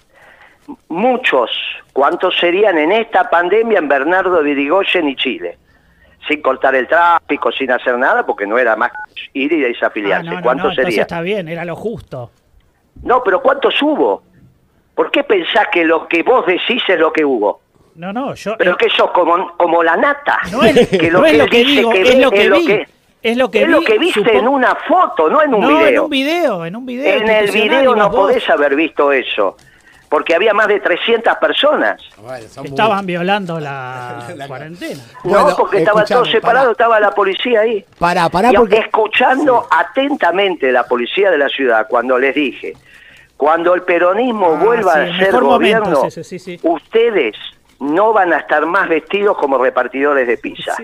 Muchos, 0.88 1.52
¿cuántos 1.92 2.38
serían 2.40 2.78
en 2.78 2.92
esta 2.92 3.30
pandemia 3.30 3.80
en 3.80 3.88
Bernardo 3.88 4.42
de 4.42 4.52
Irigoyen 4.52 5.10
y 5.10 5.16
Chile? 5.16 5.58
Sin 6.28 6.42
cortar 6.42 6.74
el 6.76 6.88
tráfico, 6.88 7.52
sin 7.52 7.70
hacer 7.72 7.98
nada, 7.98 8.26
porque 8.26 8.48
no 8.48 8.58
era 8.58 8.76
más 8.78 8.92
ir 9.34 9.52
y 9.52 9.64
Ah, 9.64 9.68
desafiliarse. 9.68 10.30
no, 10.30 10.36
no, 10.38 10.42
¿Cuántos 10.42 10.68
no, 10.70 10.76
serían? 10.84 11.02
está 11.02 11.22
bien, 11.22 11.50
era 11.50 11.66
lo 11.66 11.76
justo. 11.76 12.32
No, 13.04 13.22
pero 13.24 13.42
¿cuántos 13.42 13.82
hubo? 13.82 14.24
¿Por 14.96 15.12
qué 15.12 15.24
pensás 15.24 15.68
que 15.72 15.84
lo 15.84 16.08
que 16.08 16.24
vos 16.24 16.46
decís 16.46 16.82
es 16.88 17.00
lo 17.00 17.12
que 17.12 17.26
hubo? 17.26 17.60
No, 17.96 18.14
no, 18.14 18.34
yo. 18.36 18.56
Pero 18.58 18.72
eh, 18.72 18.76
que 18.80 18.90
sos 18.90 19.12
como, 19.12 19.56
como 19.58 19.84
la 19.84 19.98
nata. 19.98 20.40
no 20.52 20.64
es, 20.64 20.76
no 21.12 21.26
es 21.26 21.38
lo 21.38 21.46
que 21.48 21.58
dice 21.58 21.72
digo, 21.80 21.92
es 21.92 22.18
lo 22.20 22.32
que 22.32 22.42
es 23.22 23.38
lo 23.38 23.50
que 23.50 23.62
es 23.64 23.70
lo 23.70 23.82
que 23.82 23.98
viste 23.98 24.20
supongo- 24.22 24.40
en 24.40 24.48
una 24.48 24.76
foto, 24.76 25.30
no 25.30 25.42
en 25.42 25.54
un 25.54 25.62
no, 25.62 25.68
video. 25.70 25.88
en 25.88 26.00
un 26.00 26.10
video, 26.10 26.66
en 26.66 26.76
un 26.76 26.86
video. 26.86 27.18
En 27.22 27.30
el 27.30 27.52
video 27.52 27.96
no 27.96 28.10
vos. 28.10 28.16
podés 28.16 28.50
haber 28.50 28.76
visto 28.76 29.12
eso, 29.14 29.56
porque 30.14 30.36
había 30.36 30.54
más 30.54 30.68
de 30.68 30.80
300 30.80 31.38
personas. 31.38 32.00
Bueno, 32.18 32.48
son 32.48 32.68
Estaban 32.68 33.04
violando 33.04 33.60
la, 33.60 34.28
La- 34.36 34.46
cuarentena. 34.48 35.02
Bueno, 35.24 35.50
no, 35.50 35.56
porque 35.56 35.80
estaba 35.80 36.06
todo 36.06 36.20
escuchame, 36.22 36.32
separado, 36.34 36.66
pará. 36.66 36.72
estaba 36.74 37.00
la 37.00 37.10
policía 37.10 37.62
ahí. 37.62 37.84
Pará, 37.98 38.30
pará, 38.30 38.52
Y 38.52 38.56
porque. 38.56 38.78
escuchando 38.78 39.66
atentamente 39.72 40.72
la 40.72 40.84
policía 40.84 41.32
de 41.32 41.40
la 41.40 41.50
ciudad 41.50 41.88
cuando 41.90 42.20
les 42.20 42.36
dije, 42.36 42.74
cuando 43.36 43.74
el 43.74 43.82
peronismo 43.82 44.54
Ah, 44.56 44.64
vuelva 44.64 44.94
sí, 44.94 45.00
a 45.00 45.18
ser 45.18 45.42
gobierno, 45.42 46.06
es 46.06 46.16
ese, 46.16 46.24
sí, 46.24 46.38
sí. 46.38 46.60
ustedes 46.62 47.36
no 47.80 48.14
van 48.14 48.34
a 48.34 48.38
estar 48.38 48.68
más 48.68 48.88
vestidos 48.88 49.36
como 49.36 49.58
repartidores 49.58 50.28
de 50.28 50.38
pizza. 50.38 50.76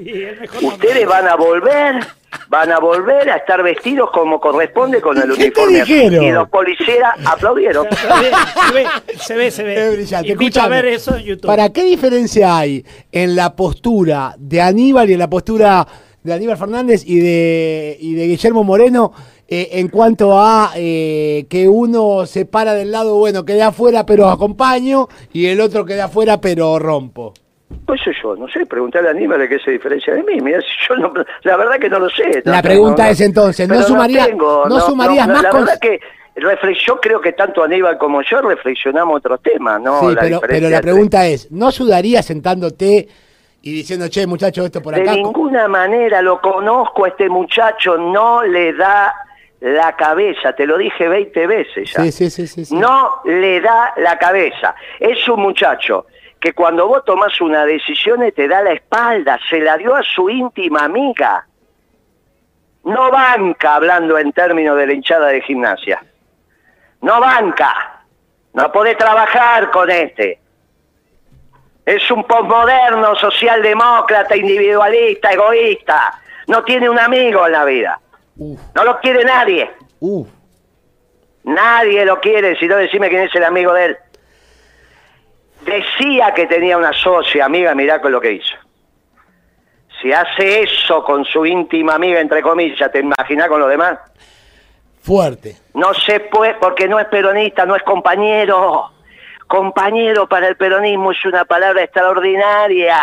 Ustedes 0.60 1.06
van 1.08 1.28
a 1.28 1.36
volver, 1.36 2.00
van 2.48 2.72
a 2.72 2.80
volver 2.80 3.30
a 3.30 3.38
estar 3.38 3.62
vestidos 3.64 4.10
como 4.12 4.40
corresponde 4.40 5.02
con 5.02 5.18
el 5.18 5.36
¿Qué 5.36 5.52
te 5.52 5.62
uniforme. 5.62 6.28
Y 6.28 6.32
los 6.32 6.50
policías 6.50 7.14
aplaudieron. 7.26 7.88
Se 7.90 8.74
ve, 8.74 8.86
se 9.18 9.36
ve, 9.36 9.52
se 9.52 9.64
ve. 9.64 9.88
Es 9.88 9.94
brillante. 9.94 10.60
A 10.60 10.68
ver 10.68 10.86
eso 10.86 11.16
en 11.16 11.24
YouTube. 11.24 11.48
¿Para 11.48 11.70
qué 11.70 11.84
diferencia 11.84 12.58
hay 12.58 12.86
en 13.12 13.36
la 13.36 13.56
postura 13.56 14.36
de 14.38 14.62
Aníbal 14.62 15.10
y 15.10 15.14
en 15.14 15.20
la 15.20 15.30
postura 15.30 15.88
de 16.24 16.34
Aníbal 16.34 16.58
Fernández 16.58 17.04
y 17.06 17.20
de, 17.20 17.98
y 18.00 18.14
de 18.14 18.28
Guillermo 18.28 18.64
Moreno 18.64 19.14
eh, 19.48 19.80
en 19.80 19.88
cuanto 19.88 20.40
a 20.40 20.74
eh, 20.76 21.48
que 21.50 21.68
uno 21.68 22.26
se 22.28 22.46
para 22.46 22.74
del 22.74 22.92
lado, 22.92 23.16
bueno, 23.18 23.46
quedé 23.46 23.64
afuera 23.64 24.06
pero 24.06 24.30
acompaño 24.30 25.08
y 25.34 25.48
el 25.48 25.60
otro 25.62 25.86
queda 25.86 26.06
afuera 26.06 26.40
pero 26.40 26.78
rompo? 26.78 27.34
Pues 27.86 28.02
eso 28.02 28.12
yo, 28.22 28.36
no 28.36 28.48
sé, 28.48 28.66
preguntarle 28.66 29.10
a 29.10 29.12
Aníbal 29.12 29.40
de 29.40 29.50
qué 29.50 29.60
se 29.60 29.72
diferencia 29.72 30.14
de 30.14 30.24
mí. 30.24 30.40
Mira, 30.42 30.60
yo 30.88 30.96
no, 30.96 31.12
la 31.44 31.58
verdad 31.58 31.80
que 31.80 31.90
no 31.90 32.00
lo 32.00 32.10
sé. 32.10 32.42
La 32.46 32.62
pregunta 32.62 33.06
no, 33.06 33.10
es 33.12 33.22
entonces, 33.22 33.68
¿no 33.68 33.82
sumaría- 33.84 34.26
tengo, 34.26 34.66
no 34.68 34.80
sumarías 34.80 35.28
más 35.28 35.44
La 35.44 35.50
con- 35.50 35.66
verdad 35.66 35.80
que 35.80 36.00
yo 36.86 37.00
creo 37.02 37.20
que 37.20 37.34
tanto 37.34 37.64
Aníbal 37.64 37.98
como 37.98 38.22
yo 38.22 38.42
reflexionamos 38.42 39.18
otros 39.18 39.42
temas, 39.42 39.82
¿no? 39.82 40.00
sí, 40.02 40.16
La 40.16 40.22
pero, 40.22 40.40
pero 40.42 40.70
la 40.70 40.78
entre- 40.78 40.82
pregunta 40.92 41.28
es, 41.28 41.52
¿no 41.52 41.68
ayudaría 41.68 42.22
sentándote 42.24 43.08
y 43.62 43.74
diciendo, 43.74 44.08
che, 44.08 44.26
muchacho, 44.26 44.64
esto 44.66 44.82
por 44.82 44.96
De 44.96 45.02
acá? 45.02 45.14
ninguna 45.14 45.68
manera 45.68 46.22
lo 46.22 46.40
conozco 46.42 47.06
a 47.06 47.10
este 47.10 47.28
muchacho, 47.30 47.98
no 47.98 48.42
le 48.44 48.74
da 48.74 49.14
la 49.62 49.96
cabeza, 49.98 50.54
te 50.54 50.66
lo 50.66 50.78
dije 50.78 51.08
20 51.10 51.46
veces 51.46 51.92
ya. 51.92 52.04
Sí, 52.04 52.12
sí, 52.14 52.30
sí, 52.30 52.48
sí, 52.48 52.66
sí. 52.66 52.76
No 52.76 53.22
le 53.26 53.60
da 53.60 53.94
la 53.98 54.18
cabeza. 54.18 54.74
Es 55.00 55.28
un 55.28 55.42
muchacho 55.42 56.06
que 56.40 56.54
cuando 56.54 56.88
vos 56.88 57.04
tomás 57.06 57.40
una 57.42 57.66
decisión 57.66 58.20
te 58.36 58.48
da 58.48 58.62
la 58.62 58.72
espalda, 58.72 59.40
se 59.50 59.60
la 59.60 59.78
dio 59.78 59.96
a 59.96 60.04
su 60.04 60.30
íntima 60.30 60.86
amiga. 60.86 61.46
No 62.84 63.12
banca, 63.12 63.76
hablando 63.76 64.18
en 64.18 64.32
términos 64.32 64.78
de 64.78 64.88
la 64.88 64.94
hinchada 64.94 65.28
de 65.28 65.42
gimnasia. 65.42 66.02
No 67.02 67.20
banca. 67.20 68.04
No 68.54 68.72
puede 68.72 68.96
trabajar 68.96 69.70
con 69.72 69.90
este. 69.92 70.40
Es 71.86 72.10
un 72.12 72.24
posmoderno, 72.24 73.16
socialdemócrata, 73.16 74.36
individualista, 74.36 75.32
egoísta. 75.32 76.20
No 76.48 76.64
tiene 76.64 76.90
un 76.90 77.00
amigo 77.00 77.46
en 77.46 77.52
la 77.52 77.66
vida. 77.66 78.00
Uf, 78.38 78.60
No 78.76 78.84
lo 78.86 79.00
quiere 79.00 79.24
nadie. 79.24 79.70
uf. 80.00 80.28
Nadie 81.44 82.06
lo 82.06 82.20
quiere, 82.20 82.56
si 82.58 82.68
no 82.68 82.76
decime 82.76 83.10
quién 83.10 83.24
es 83.24 83.34
el 83.36 83.44
amigo 83.44 83.74
de 83.74 83.86
él. 83.86 83.98
Decía 85.62 86.34
que 86.34 86.46
tenía 86.48 86.78
una 86.78 86.94
socia, 86.94 87.46
amiga, 87.46 87.76
mirá 87.76 88.02
con 88.02 88.12
lo 88.12 88.22
que 88.22 88.34
hizo. 88.34 88.56
Si 90.02 90.12
hace 90.14 90.62
eso 90.64 91.04
con 91.04 91.26
su 91.26 91.46
íntima 91.46 91.96
amiga, 91.96 92.20
entre 92.22 92.42
comillas, 92.42 92.92
¿te 92.92 93.00
imaginas 93.00 93.48
con 93.50 93.60
los 93.60 93.70
demás? 93.70 94.00
Fuerte. 95.02 95.58
No 95.74 95.94
se 95.94 96.20
puede, 96.22 96.54
porque 96.56 96.88
no 96.88 97.00
es 97.00 97.06
peronista, 97.08 97.66
no 97.66 97.76
es 97.76 97.84
compañero. 97.84 98.92
Compañero 99.48 100.28
para 100.30 100.48
el 100.48 100.56
peronismo 100.56 101.12
es 101.12 101.26
una 101.26 101.44
palabra 101.44 101.84
extraordinaria. 101.84 102.98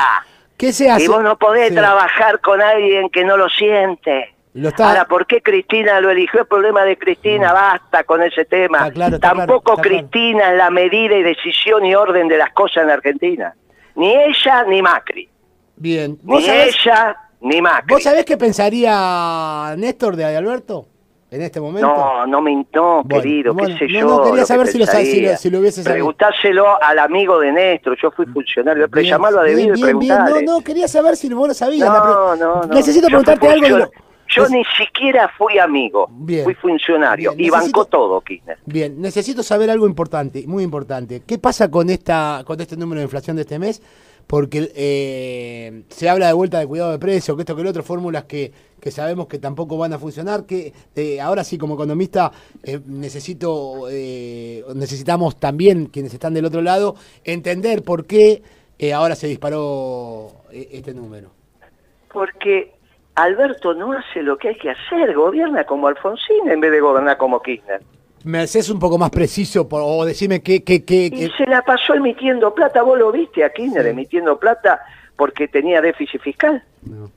¿Qué 0.57 0.73
se 0.73 0.91
hace? 0.91 1.05
Y 1.05 1.09
vos 1.09 1.23
no 1.23 1.37
podés 1.37 1.71
Sí. 1.71 1.75
trabajar 1.75 2.41
con 2.41 2.63
alguien 2.63 3.11
que 3.11 3.25
no 3.25 3.37
lo 3.37 3.49
siente. 3.51 4.35
Lo 4.57 4.69
está- 4.71 4.89
Ahora, 4.89 5.05
¿por 5.05 5.27
qué 5.27 5.43
Cristina 5.43 6.01
lo 6.01 6.09
eligió? 6.11 6.41
El 6.41 6.47
problema 6.47 6.83
de 6.85 6.97
Cristina, 6.97 7.53
basta 7.53 8.05
con 8.05 8.23
ese 8.23 8.45
tema. 8.47 8.79
Está 8.79 8.93
claro, 8.93 9.15
está 9.17 9.31
claro, 9.33 9.47
Tampoco 9.47 9.73
está 9.73 9.83
claro. 9.83 9.99
Cristina 10.09 10.51
es 10.53 10.57
la 10.59 10.71
medida 10.71 11.15
y 11.15 11.23
decisión 11.23 11.85
y 11.85 11.95
orden 11.95 12.27
de 12.27 12.39
las 12.39 12.53
cosas 12.53 12.85
en 12.85 12.91
Argentina. 12.91 13.55
Ni 13.97 14.15
ella 14.15 14.65
ni 14.65 14.81
Macri. 14.81 15.29
Bien. 15.77 16.13
Ni 16.23 16.33
¿Vos 16.33 16.45
sabés, 16.47 16.75
ella 16.87 17.17
ni 17.43 17.61
Macri. 17.61 17.93
¿Vos 17.95 18.03
sabés 18.03 18.25
qué 18.25 18.37
pensaría 18.39 19.75
Néstor 19.77 20.17
de 20.17 20.25
Alberto 20.25 20.87
en 21.31 21.43
este 21.43 21.61
momento? 21.61 21.87
No, 21.87 22.27
no 22.27 22.41
me 22.41 22.55
no, 22.73 23.03
Bueno, 23.03 23.23
querido, 23.23 23.53
bueno, 23.53 23.77
qué 23.79 23.87
sé 23.87 23.93
no, 23.93 24.01
yo. 24.01 24.07
no, 24.07 24.17
quería 24.23 24.31
lo 24.37 24.41
que 24.43 24.47
saber 24.47 24.67
si 24.69 24.79
lo 24.79 24.87
si 24.87 25.21
lo- 25.23 25.37
si 25.37 25.51
lo 25.51 25.59
hubiese 25.61 25.83
sabido. 25.83 25.95
Preguntáselo 25.97 26.83
al 26.83 26.99
amigo 26.99 27.41
de 27.41 27.53
Néstor, 27.53 27.97
yo 28.01 28.11
fui 28.11 28.25
funcionario, 28.27 28.89
pero 28.89 29.03
llamarlo 29.03 29.41
a 29.41 29.45
debido 29.45 29.75
y 29.75 29.83
bien, 29.83 29.99
bien. 29.99 30.17
preguntarle. 30.17 30.47
No, 30.47 30.53
no, 30.55 30.65
quería 30.65 30.89
saber 30.89 31.17
si 31.17 31.29
vos 31.35 31.49
lo 31.49 31.53
sabías. 31.55 31.89
No, 31.91 32.37
no, 32.37 32.63
no. 32.63 32.75
Necesito 32.75 33.07
preguntarte 33.09 33.49
algo. 33.49 33.63
de 33.67 33.71
lo- 33.81 33.91
Yo 34.29 34.49
ni 34.49 34.65
siquiera 34.77 35.31
fui 35.37 35.59
amigo, 35.59 36.09
Bien. 36.11 36.45
fui 36.45 36.55
funcionario 36.55 37.33
Bien, 37.33 37.47
y 37.47 37.51
bancó 37.51 37.85
todo, 37.85 38.21
Kirchner. 38.21 38.59
Bien, 38.67 39.01
necesito 39.01 39.43
saber 39.43 39.71
algo 39.71 39.87
importante, 39.87 40.45
muy 40.47 40.65
importante. 40.65 41.23
¿Qué 41.27 41.39
pasa 41.39 41.71
con 41.71 41.91
esta, 41.91 42.43
con 42.47 42.61
este 42.61 42.77
número 42.77 43.01
de 43.01 43.05
inflación 43.05 43.37
de 43.37 43.43
este 43.43 43.59
mes? 43.59 43.83
Porque 44.27 44.73
eh, 44.75 45.85
se 45.89 46.09
habla 46.09 46.27
de 46.27 46.33
vuelta 46.33 46.59
de 46.59 46.67
cuidado 46.67 46.91
de 46.91 46.99
precio, 46.99 47.37
que 47.37 47.43
esto 47.43 47.55
que 47.55 47.63
el 47.63 47.69
otro, 47.69 47.85
fórmulas 47.85 48.25
que, 48.25 48.53
que 48.81 48.91
sabemos 48.91 49.29
que 49.29 49.39
tampoco 49.39 49.79
van 49.79 49.93
a 49.93 49.99
funcionar. 49.99 50.47
Que 50.47 50.73
eh, 50.97 51.21
ahora 51.21 51.45
sí, 51.45 51.57
como 51.57 51.75
economista, 51.75 52.33
eh, 52.65 52.81
necesito, 52.87 53.89
eh, 53.89 54.65
necesitamos 54.75 55.37
también 55.37 55.87
quienes 55.87 56.13
están 56.13 56.35
del 56.35 56.45
otro 56.45 56.61
lado 56.61 56.97
entender 57.23 57.85
por 57.85 58.05
qué 58.07 58.43
eh, 58.79 58.93
ahora 58.93 59.15
se 59.15 59.29
disparó 59.29 60.33
este 60.51 60.93
número. 60.93 61.31
Porque 62.13 62.76
Alberto 63.17 63.75
no 63.75 63.93
hace 63.93 64.23
lo 64.23 64.37
que 64.39 64.49
hay 64.49 64.55
que 64.57 64.71
hacer, 64.71 65.15
gobierna 65.15 65.65
como 65.65 65.89
Alfonsín 65.89 66.49
en 66.51 66.61
vez 66.61 66.71
de 66.71 66.81
gobernar 66.81 67.17
como 67.17 67.41
Kirchner. 67.43 67.81
¿Me 68.25 68.41
haces 68.41 68.69
un 68.71 68.79
poco 68.79 68.99
más 68.99 69.11
preciso 69.11 69.69
por- 69.69 69.83
o 69.85 70.05
decime 70.05 70.43
qué, 70.43 70.63
qué, 70.65 70.85
qué, 70.85 71.07
Y 71.13 71.31
se 71.37 71.47
la 71.47 71.63
pasó 71.63 71.95
emitiendo 71.95 72.55
plata, 72.55 72.83
vos 72.83 72.99
lo 72.99 73.11
viste 73.13 73.45
a 73.45 73.51
Kirchner 73.51 73.87
emitiendo 73.87 74.39
plata 74.39 74.81
porque 75.17 75.49
tenía 75.49 75.81
déficit 75.81 76.21
fiscal. 76.21 76.63
No. 76.83 77.11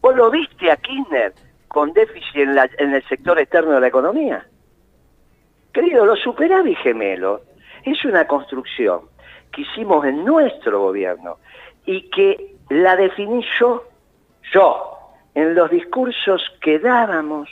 ¿Vos 0.00 0.14
lo 0.16 0.30
viste 0.30 0.70
a 0.70 0.76
Kirchner 0.76 1.32
con 1.68 1.92
déficit 1.92 2.36
en, 2.36 2.54
la- 2.54 2.70
en 2.78 2.94
el 2.94 3.02
sector 3.08 3.38
externo 3.38 3.72
de 3.72 3.80
la 3.80 3.88
economía? 3.88 4.46
Querido, 5.72 6.06
los 6.06 6.20
superávit 6.20 6.78
gemelos 6.78 7.40
es 7.84 8.02
una 8.04 8.26
construcción 8.26 9.00
que 9.52 9.62
hicimos 9.62 10.04
en 10.06 10.24
nuestro 10.24 10.80
gobierno 10.80 11.38
y 11.84 12.08
que 12.10 12.54
la 12.70 12.96
definí 12.96 13.44
yo, 13.58 13.84
yo, 14.52 14.93
en 15.34 15.54
los 15.54 15.70
discursos 15.70 16.42
que 16.60 16.78
dábamos 16.78 17.48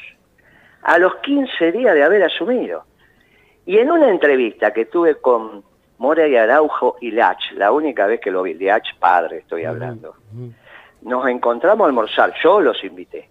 a 0.82 0.98
los 0.98 1.16
15 1.16 1.72
días 1.72 1.94
de 1.94 2.02
haber 2.04 2.22
asumido. 2.22 2.84
Y 3.66 3.78
en 3.78 3.90
una 3.90 4.08
entrevista 4.08 4.72
que 4.72 4.86
tuve 4.86 5.16
con 5.16 5.62
Mora 5.98 6.26
y 6.26 6.36
Araujo 6.36 6.96
y 7.00 7.10
Lach, 7.12 7.52
la 7.52 7.70
única 7.72 8.06
vez 8.06 8.20
que 8.20 8.30
lo 8.30 8.42
vi, 8.42 8.54
Lach 8.54 8.86
padre 8.98 9.38
estoy 9.38 9.64
hablando, 9.64 10.14
nos 11.02 11.26
encontramos 11.28 11.84
a 11.84 11.88
almorzar, 11.88 12.32
yo 12.42 12.60
los 12.60 12.82
invité. 12.84 13.28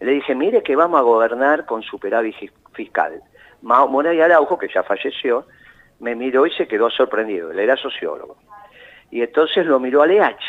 Le 0.00 0.12
dije, 0.12 0.34
mire 0.34 0.62
que 0.62 0.76
vamos 0.76 0.98
a 0.98 1.02
gobernar 1.02 1.66
con 1.66 1.82
superávit 1.82 2.34
fis- 2.36 2.52
fiscal. 2.72 3.22
Mora 3.62 4.14
y 4.14 4.20
Araujo, 4.20 4.58
que 4.58 4.68
ya 4.72 4.82
falleció, 4.82 5.46
me 6.00 6.14
miró 6.14 6.46
y 6.46 6.50
se 6.52 6.66
quedó 6.66 6.88
sorprendido, 6.90 7.50
él 7.50 7.58
era 7.58 7.76
sociólogo. 7.76 8.36
Y 9.10 9.20
entonces 9.22 9.66
lo 9.66 9.78
miró 9.80 10.00
a 10.02 10.06
Leach. 10.06 10.40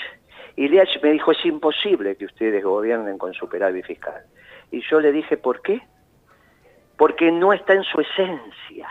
Y 0.62 0.68
Leach 0.68 1.02
me 1.02 1.10
dijo, 1.10 1.32
es 1.32 1.44
imposible 1.44 2.16
que 2.16 2.26
ustedes 2.26 2.64
gobiernen 2.64 3.18
con 3.18 3.34
superávit 3.34 3.84
fiscal. 3.84 4.22
Y 4.70 4.84
yo 4.88 5.00
le 5.00 5.12
dije, 5.12 5.36
¿por 5.36 5.64
qué? 5.64 5.82
Porque 6.98 7.32
no 7.32 7.52
está 7.52 7.74
en 7.74 7.82
su 7.84 8.00
esencia. 8.00 8.88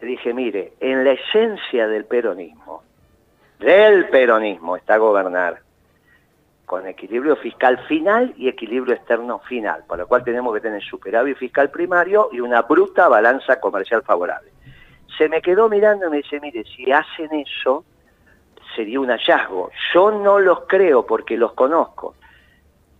Le 0.00 0.04
dije, 0.08 0.34
mire, 0.34 0.72
en 0.80 1.04
la 1.04 1.12
esencia 1.12 1.86
del 1.86 2.06
peronismo, 2.06 2.82
del 3.60 4.08
peronismo 4.08 4.76
está 4.76 4.96
gobernar 4.96 5.60
con 6.66 6.88
equilibrio 6.88 7.36
fiscal 7.36 7.78
final 7.86 8.34
y 8.36 8.48
equilibrio 8.48 8.96
externo 8.96 9.38
final, 9.38 9.84
por 9.86 9.98
lo 9.98 10.08
cual 10.08 10.24
tenemos 10.24 10.52
que 10.54 10.60
tener 10.60 10.82
superávit 10.82 11.36
fiscal 11.36 11.70
primario 11.70 12.30
y 12.32 12.40
una 12.40 12.62
bruta 12.62 13.06
balanza 13.06 13.60
comercial 13.60 14.02
favorable. 14.02 14.50
Se 15.16 15.28
me 15.28 15.40
quedó 15.40 15.68
mirando 15.68 16.08
y 16.08 16.10
me 16.10 16.16
dice, 16.16 16.40
mire, 16.40 16.64
si 16.64 16.90
hacen 16.90 17.32
eso, 17.32 17.84
sería 18.74 19.00
un 19.00 19.08
hallazgo. 19.08 19.70
Yo 19.92 20.10
no 20.10 20.38
los 20.38 20.60
creo 20.66 21.04
porque 21.06 21.36
los 21.36 21.52
conozco. 21.52 22.14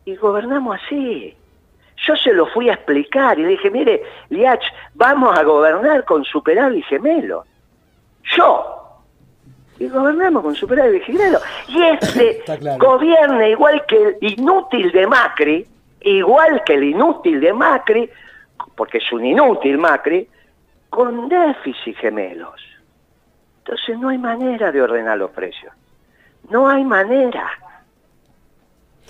Y 0.04 0.16
gobernamos 0.16 0.78
así. 0.82 1.37
Yo 1.96 2.16
se 2.16 2.32
lo 2.32 2.46
fui 2.46 2.68
a 2.68 2.74
explicar 2.74 3.38
y 3.38 3.42
le 3.42 3.48
dije, 3.50 3.70
mire, 3.70 4.02
Liach, 4.28 4.64
vamos 4.94 5.38
a 5.38 5.42
gobernar 5.42 6.04
con 6.04 6.24
superávit 6.24 6.84
gemelo. 6.87 7.44
Yo. 8.37 8.80
Y 9.78 9.88
gobernamos 9.88 10.42
con 10.42 10.54
superávit 10.54 11.04
gemelo. 11.04 11.38
Y 11.68 11.82
este 12.00 12.42
claro. 12.44 12.78
gobierna 12.78 13.48
igual 13.48 13.84
que 13.87 13.96
el 13.96 14.16
inútil 14.20 14.92
de 14.92 15.06
Macri, 15.06 15.66
igual 16.00 16.62
que 16.64 16.74
el 16.74 16.84
inútil 16.84 17.40
de 17.40 17.52
Macri, 17.52 18.10
porque 18.76 18.98
es 18.98 19.12
un 19.12 19.24
inútil 19.24 19.78
Macri, 19.78 20.28
con 20.90 21.28
déficit 21.28 21.96
gemelos. 21.96 22.73
Entonces 23.64 23.98
no 23.98 24.11
hay 24.11 24.18
manera 24.18 24.70
de 24.70 24.83
ordenar 24.83 25.16
los 25.16 25.31
precios. 25.31 25.72
No 26.50 26.68
hay 26.68 26.85
manera. 26.85 27.50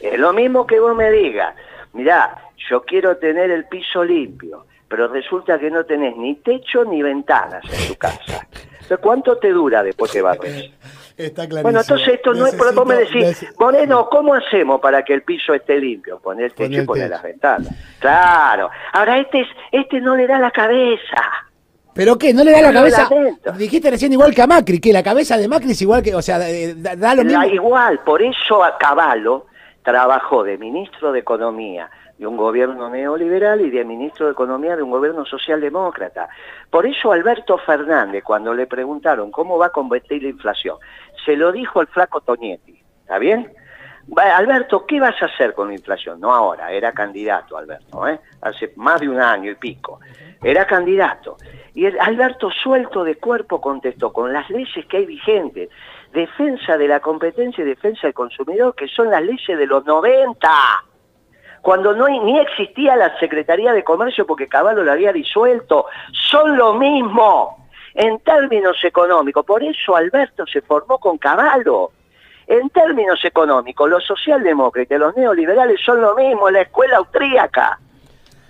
Es 0.00 0.16
lo 0.16 0.32
mismo 0.32 0.64
que 0.64 0.78
vos 0.78 0.94
me 0.94 1.10
digas, 1.10 1.56
mirá, 1.92 2.36
yo 2.68 2.84
quiero 2.84 3.16
tener 3.16 3.50
el 3.50 3.64
piso 3.66 4.04
limpio, 4.04 4.66
pero 4.86 5.08
resulta 5.08 5.58
que 5.58 5.70
no 5.70 5.84
tenés 5.84 6.16
ni 6.16 6.36
techo 6.36 6.84
ni 6.84 7.02
ventanas 7.02 7.64
en 7.64 7.88
tu 7.88 7.96
casa. 7.96 8.46
Entonces, 8.52 8.98
¿cuánto 8.98 9.38
te 9.38 9.50
dura 9.50 9.82
después 9.82 10.12
que 10.12 10.22
barres? 10.22 10.70
Está 11.16 11.48
clarísimo. 11.48 11.62
Bueno, 11.62 11.80
entonces 11.80 12.08
esto 12.08 12.34
no 12.34 12.46
es 12.46 12.54
por 12.54 12.72
vos 12.74 12.86
me 12.86 12.96
decís, 12.96 13.46
Moreno, 13.58 14.08
¿cómo 14.08 14.34
hacemos 14.34 14.80
para 14.80 15.02
que 15.04 15.14
el 15.14 15.22
piso 15.22 15.52
esté 15.52 15.80
limpio? 15.80 16.20
Poner 16.20 16.46
el 16.46 16.54
techo 16.54 16.82
y 16.82 16.84
poner 16.84 17.10
las 17.10 17.22
ventanas. 17.22 17.72
Claro. 17.98 18.70
Ahora 18.92 19.18
este 19.18 19.40
es, 19.40 19.48
este 19.72 20.00
no 20.00 20.14
le 20.14 20.28
da 20.28 20.38
la 20.38 20.50
cabeza. 20.50 21.44
¿Pero 21.94 22.18
qué? 22.18 22.34
¿No 22.34 22.42
le 22.42 22.52
da 22.52 22.60
la 22.60 22.72
cabeza? 22.72 23.08
Dijiste 23.56 23.90
recién 23.90 24.12
igual 24.12 24.34
que 24.34 24.42
a 24.42 24.46
Macri, 24.46 24.80
que 24.80 24.92
la 24.92 25.02
cabeza 25.02 25.36
de 25.36 25.48
Macri 25.48 25.70
es 25.70 25.82
igual 25.82 26.02
que, 26.02 26.14
o 26.14 26.22
sea, 26.22 26.38
da, 26.38 27.14
lo 27.14 27.24
mismo. 27.24 27.44
igual, 27.44 28.00
por 28.00 28.20
eso 28.20 28.64
a 28.64 28.76
Caballo 28.76 29.46
trabajó 29.82 30.42
de 30.42 30.58
ministro 30.58 31.12
de 31.12 31.20
Economía 31.20 31.90
de 32.18 32.26
un 32.26 32.36
gobierno 32.36 32.88
neoliberal 32.90 33.60
y 33.60 33.70
de 33.70 33.84
ministro 33.84 34.26
de 34.26 34.32
Economía 34.32 34.76
de 34.76 34.82
un 34.82 34.90
gobierno 34.90 35.24
socialdemócrata. 35.24 36.28
Por 36.70 36.86
eso 36.86 37.12
Alberto 37.12 37.58
Fernández, 37.58 38.22
cuando 38.24 38.54
le 38.54 38.66
preguntaron 38.66 39.30
cómo 39.30 39.58
va 39.58 39.66
a 39.66 39.70
combatir 39.70 40.22
la 40.22 40.28
inflación, 40.28 40.76
se 41.24 41.36
lo 41.36 41.52
dijo 41.52 41.80
el 41.80 41.86
flaco 41.88 42.20
Tonietti, 42.20 42.80
¿está 43.02 43.18
bien? 43.18 43.52
Alberto, 44.16 44.84
¿qué 44.86 45.00
vas 45.00 45.20
a 45.22 45.26
hacer 45.26 45.54
con 45.54 45.68
la 45.68 45.74
inflación? 45.74 46.20
No 46.20 46.32
ahora, 46.32 46.70
era 46.70 46.92
candidato 46.92 47.56
Alberto, 47.56 48.06
¿eh? 48.06 48.20
hace 48.42 48.72
más 48.76 49.00
de 49.00 49.08
un 49.08 49.20
año 49.20 49.50
y 49.50 49.54
pico. 49.54 49.98
Era 50.44 50.66
candidato. 50.66 51.36
Y 51.74 51.86
Alberto 51.86 52.50
suelto 52.50 53.02
de 53.02 53.16
cuerpo 53.16 53.60
contestó, 53.60 54.12
con 54.12 54.32
las 54.32 54.48
leyes 54.50 54.86
que 54.86 54.98
hay 54.98 55.06
vigentes, 55.06 55.70
defensa 56.12 56.78
de 56.78 56.86
la 56.86 57.00
competencia 57.00 57.64
y 57.64 57.66
defensa 57.66 58.06
del 58.06 58.14
consumidor, 58.14 58.74
que 58.76 58.86
son 58.86 59.10
las 59.10 59.22
leyes 59.22 59.58
de 59.58 59.66
los 59.66 59.84
90, 59.84 60.48
cuando 61.62 61.94
no 61.94 62.06
ni 62.06 62.38
existía 62.38 62.94
la 62.94 63.18
Secretaría 63.18 63.72
de 63.72 63.82
Comercio 63.82 64.26
porque 64.26 64.46
Caballo 64.46 64.84
la 64.84 64.92
había 64.92 65.14
disuelto, 65.14 65.86
son 66.12 66.58
lo 66.58 66.74
mismo 66.74 67.68
en 67.94 68.18
términos 68.20 68.76
económicos. 68.84 69.46
Por 69.46 69.62
eso 69.62 69.96
Alberto 69.96 70.46
se 70.46 70.60
formó 70.60 70.98
con 70.98 71.16
Caballo. 71.16 71.90
En 72.46 72.68
términos 72.68 73.24
económicos, 73.24 73.88
los 73.88 74.04
socialdemócratas 74.04 74.96
y 74.96 75.00
los 75.00 75.16
neoliberales 75.16 75.80
son 75.80 76.02
lo 76.02 76.14
mismo, 76.14 76.50
la 76.50 76.60
escuela 76.60 76.98
austríaca. 76.98 77.78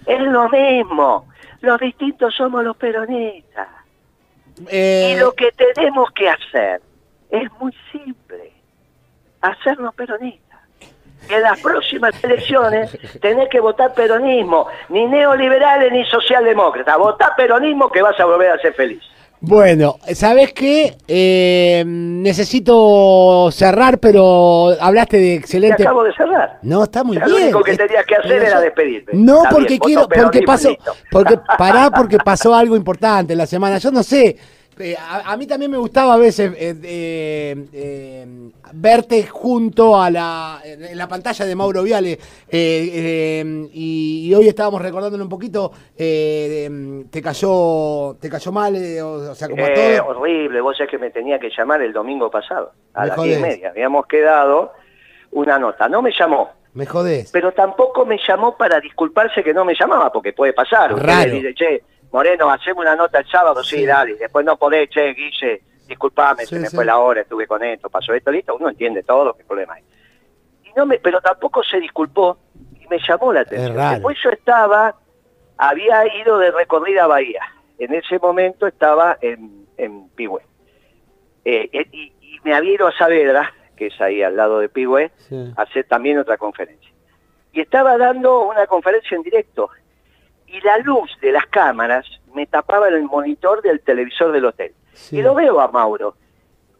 Es 0.04 0.20
lo 0.20 0.48
mismo. 0.48 1.28
Los 1.64 1.80
distintos 1.80 2.34
somos 2.34 2.62
los 2.62 2.76
peronistas. 2.76 3.68
Eh, 4.68 5.14
y 5.14 5.18
lo 5.18 5.32
que 5.32 5.50
tenemos 5.52 6.10
que 6.12 6.28
hacer 6.28 6.82
es 7.30 7.50
muy 7.58 7.74
simple. 7.90 8.52
Hacernos 9.40 9.94
peronistas. 9.94 10.60
En 11.30 11.40
las 11.40 11.58
próximas 11.60 12.22
elecciones 12.22 12.98
tenés 13.20 13.48
que 13.48 13.58
votar 13.58 13.94
peronismo, 13.94 14.68
ni 14.90 15.06
neoliberales 15.06 15.90
ni 15.90 16.04
socialdemócratas. 16.04 16.98
Votá 16.98 17.34
peronismo 17.34 17.90
que 17.90 18.02
vas 18.02 18.20
a 18.20 18.26
volver 18.26 18.50
a 18.50 18.58
ser 18.58 18.74
feliz. 18.74 19.02
Bueno, 19.46 19.96
¿sabes 20.14 20.52
qué? 20.54 20.96
Eh, 21.06 21.84
necesito 21.86 23.50
cerrar, 23.52 23.98
pero 23.98 24.70
hablaste 24.80 25.18
de 25.18 25.34
excelente. 25.34 25.82
acabo 25.82 26.02
de 26.02 26.14
cerrar. 26.14 26.58
No, 26.62 26.84
está 26.84 27.04
muy 27.04 27.18
bien. 27.18 27.28
Lo 27.28 27.36
único 27.36 27.62
que 27.62 27.76
tenías 27.76 28.06
que 28.06 28.16
hacer 28.16 28.42
era 28.42 28.60
despedirte. 28.60 29.12
No, 29.14 29.42
porque 29.50 29.78
quiero, 29.78 30.08
porque 30.08 30.42
pasó, 30.42 30.70
porque 31.10 31.38
pará, 31.58 31.90
porque 31.90 32.16
pasó 32.18 32.54
algo 32.54 32.74
importante 32.74 33.34
en 33.34 33.38
la 33.38 33.46
semana. 33.46 33.76
Yo 33.78 33.90
no 33.90 34.02
sé 34.02 34.36
eh, 34.78 34.96
a, 34.98 35.36
mí 35.36 35.46
también 35.46 35.70
me 35.70 35.78
gustaba 35.78 36.14
a 36.14 36.16
veces 36.16 36.52
eh, 36.56 37.54
eh, 37.72 38.26
verte 38.72 39.26
junto 39.26 40.00
a 40.00 40.10
la, 40.10 40.60
en 40.64 40.96
la 40.98 41.06
pantalla 41.06 41.44
de 41.44 41.54
Mauro 41.54 41.82
Viale 41.82 42.18
y, 42.50 44.34
hoy 44.34 44.48
estábamos 44.48 44.82
recordándole 44.82 45.22
un 45.22 45.28
poquito, 45.28 45.70
te 45.96 47.22
cayó 47.22 48.16
te 48.20 48.28
cayó 48.28 48.52
mal, 48.52 48.74
o, 49.02 49.34
sea, 49.34 49.48
como 49.48 49.64
todo. 49.64 50.06
horrible, 50.06 50.60
vos 50.60 50.76
sabés 50.76 50.90
que 50.90 50.98
me 50.98 51.10
tenía 51.10 51.38
que 51.38 51.50
llamar 51.56 51.82
el 51.82 51.92
domingo 51.92 52.30
pasado, 52.30 52.72
a 52.94 53.06
las 53.06 53.22
diez 53.22 53.38
y 53.38 53.42
media, 53.42 53.68
habíamos 53.70 54.06
quedado 54.06 54.72
una 55.32 55.58
nota, 55.58 55.88
no 55.88 56.02
me 56.02 56.12
llamó. 56.12 56.50
Me 56.74 56.86
jodés. 56.86 57.30
Pero 57.30 57.52
tampoco 57.52 58.04
me 58.04 58.18
llamó 58.18 58.56
para 58.56 58.80
disculparse 58.80 59.44
que 59.44 59.54
no 59.54 59.64
me 59.64 59.74
llamaba, 59.78 60.10
porque 60.10 60.32
puede 60.32 60.52
pasar. 60.52 60.92
Raro. 60.96 61.32
Moreno, 62.14 62.48
hacemos 62.48 62.84
una 62.84 62.94
nota 62.94 63.18
el 63.18 63.26
sábado, 63.26 63.64
sí, 63.64 63.84
dale. 63.84 64.14
Después 64.14 64.46
no 64.46 64.56
podés, 64.56 64.88
che, 64.88 65.12
Guille, 65.14 65.62
disculpame, 65.88 66.46
se 66.46 66.60
me 66.60 66.70
fue 66.70 66.84
la 66.84 66.98
hora, 66.98 67.22
estuve 67.22 67.44
con 67.48 67.64
esto, 67.64 67.90
pasó 67.90 68.14
esto, 68.14 68.30
listo. 68.30 68.54
Uno 68.54 68.68
entiende 68.68 69.02
todo, 69.02 69.34
qué 69.34 69.42
problema 69.42 69.74
hay. 69.74 69.82
Y 70.62 70.72
no 70.76 70.86
me, 70.86 71.00
pero 71.00 71.20
tampoco 71.20 71.64
se 71.64 71.80
disculpó 71.80 72.38
y 72.80 72.86
me 72.86 73.00
llamó 73.00 73.32
la 73.32 73.40
atención. 73.40 73.76
Después 73.90 74.16
yo 74.22 74.30
estaba, 74.30 74.94
había 75.58 76.06
ido 76.20 76.38
de 76.38 76.52
recorrida 76.52 77.02
a 77.02 77.08
Bahía. 77.08 77.42
En 77.80 77.92
ese 77.92 78.20
momento 78.20 78.68
estaba 78.68 79.18
en, 79.20 79.66
en 79.76 80.08
Pigüe. 80.10 80.42
Eh, 81.44 81.68
eh, 81.72 81.88
y, 81.90 82.12
me 82.44 82.54
había 82.54 82.74
ido 82.74 82.86
a 82.86 82.92
Saavedra, 82.92 83.52
que 83.74 83.88
es 83.88 84.00
ahí 84.00 84.22
al 84.22 84.36
lado 84.36 84.60
de 84.60 84.68
Pigüe, 84.68 85.10
a 85.56 85.62
hacer 85.62 85.84
también 85.88 86.18
otra 86.18 86.36
conferencia. 86.36 86.92
Y 87.52 87.60
estaba 87.60 87.98
dando 87.98 88.42
una 88.42 88.68
conferencia 88.68 89.16
en 89.16 89.24
directo 89.24 89.68
y 90.46 90.60
la 90.60 90.78
luz 90.78 91.10
de 91.20 91.32
las 91.32 91.46
cámaras 91.46 92.06
me 92.34 92.46
tapaba 92.46 92.88
el 92.88 93.02
monitor 93.04 93.62
del 93.62 93.80
televisor 93.80 94.32
del 94.32 94.44
hotel. 94.44 94.72
Y 95.10 95.22
lo 95.22 95.34
veo 95.34 95.60
a 95.60 95.68
Mauro. 95.68 96.14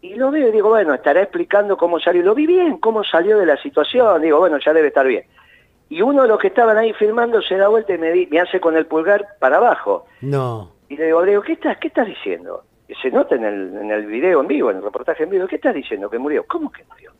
Y 0.01 0.15
lo 0.15 0.31
veo 0.31 0.49
y 0.49 0.51
digo, 0.51 0.69
bueno, 0.69 0.93
estará 0.93 1.21
explicando 1.21 1.77
cómo 1.77 1.99
salió. 1.99 2.23
Lo 2.23 2.35
vi 2.35 2.45
bien, 2.45 2.77
cómo 2.77 3.03
salió 3.03 3.37
de 3.37 3.45
la 3.45 3.57
situación. 3.57 4.21
Digo, 4.21 4.39
bueno, 4.39 4.57
ya 4.63 4.71
debe 4.73 4.89
estar 4.89 5.05
bien. 5.07 5.25
Y 5.89 6.01
uno 6.01 6.23
de 6.23 6.27
los 6.27 6.39
que 6.39 6.47
estaban 6.47 6.77
ahí 6.77 6.93
filmando 6.93 7.41
se 7.41 7.57
da 7.57 7.67
vuelta 7.67 7.93
y 7.93 7.97
me, 7.97 8.27
me 8.29 8.39
hace 8.39 8.59
con 8.59 8.75
el 8.75 8.85
pulgar 8.85 9.25
para 9.39 9.57
abajo. 9.57 10.05
No. 10.21 10.71
Y 10.89 10.97
le 10.97 11.05
digo, 11.05 11.23
le 11.23 11.31
digo 11.31 11.41
¿qué 11.41 11.53
estás, 11.53 11.77
qué 11.77 11.87
estás 11.87 12.07
diciendo? 12.07 12.63
se 13.01 13.09
nota 13.09 13.35
en 13.35 13.43
el, 13.43 13.77
en 13.77 13.91
el 13.91 14.05
video 14.05 14.41
en 14.41 14.47
vivo, 14.47 14.69
en 14.69 14.77
el 14.77 14.83
reportaje 14.83 15.23
en 15.23 15.31
vivo. 15.31 15.47
¿Qué 15.47 15.55
estás 15.55 15.73
diciendo? 15.73 16.09
¿Que 16.09 16.19
murió? 16.19 16.45
¿Cómo 16.47 16.71
que 16.71 16.83
murió? 16.83 17.11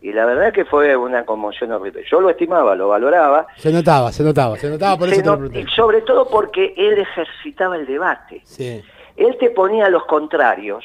Y 0.00 0.12
la 0.12 0.26
verdad 0.26 0.52
que 0.52 0.64
fue 0.64 0.96
una 0.96 1.24
conmoción 1.24 1.72
horrible. 1.72 2.04
Yo 2.10 2.20
lo 2.20 2.30
estimaba, 2.30 2.74
lo 2.74 2.88
valoraba. 2.88 3.46
Se 3.56 3.72
notaba, 3.72 4.12
se 4.12 4.22
notaba, 4.22 4.56
se 4.56 4.68
notaba 4.68 4.98
por 4.98 5.08
eso 5.08 5.38
sobre 5.74 6.02
todo 6.02 6.28
porque 6.28 6.74
él 6.76 6.98
ejercitaba 6.98 7.76
el 7.76 7.86
debate. 7.86 8.42
Sí. 8.44 8.82
Él 9.16 9.36
te 9.40 9.50
ponía 9.50 9.88
los 9.88 10.04
contrarios, 10.04 10.84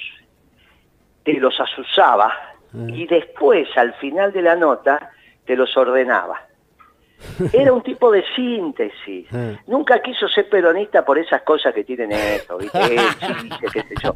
te 1.24 1.34
los 1.34 1.60
asusaba 1.60 2.34
ah. 2.74 2.88
y 2.88 3.06
después, 3.06 3.68
al 3.76 3.94
final 3.96 4.32
de 4.32 4.42
la 4.42 4.56
nota, 4.56 5.12
te 5.46 5.56
los 5.56 5.76
ordenaba. 5.76 6.42
Era 7.54 7.74
un 7.74 7.84
tipo 7.84 8.12
de 8.12 8.24
síntesis. 8.34 9.28
Ah. 9.34 9.60
Nunca 9.68 10.02
quiso 10.02 10.28
ser 10.30 10.50
peronista 10.50 11.04
por 11.04 11.20
esas 11.20 11.42
cosas 11.42 11.74
que 11.74 11.84
tienen 11.84 12.12
esto, 12.14 12.58
¿viste? 12.58 12.80
qué 13.74 13.82
sé 13.82 13.94
yo. 14.02 14.14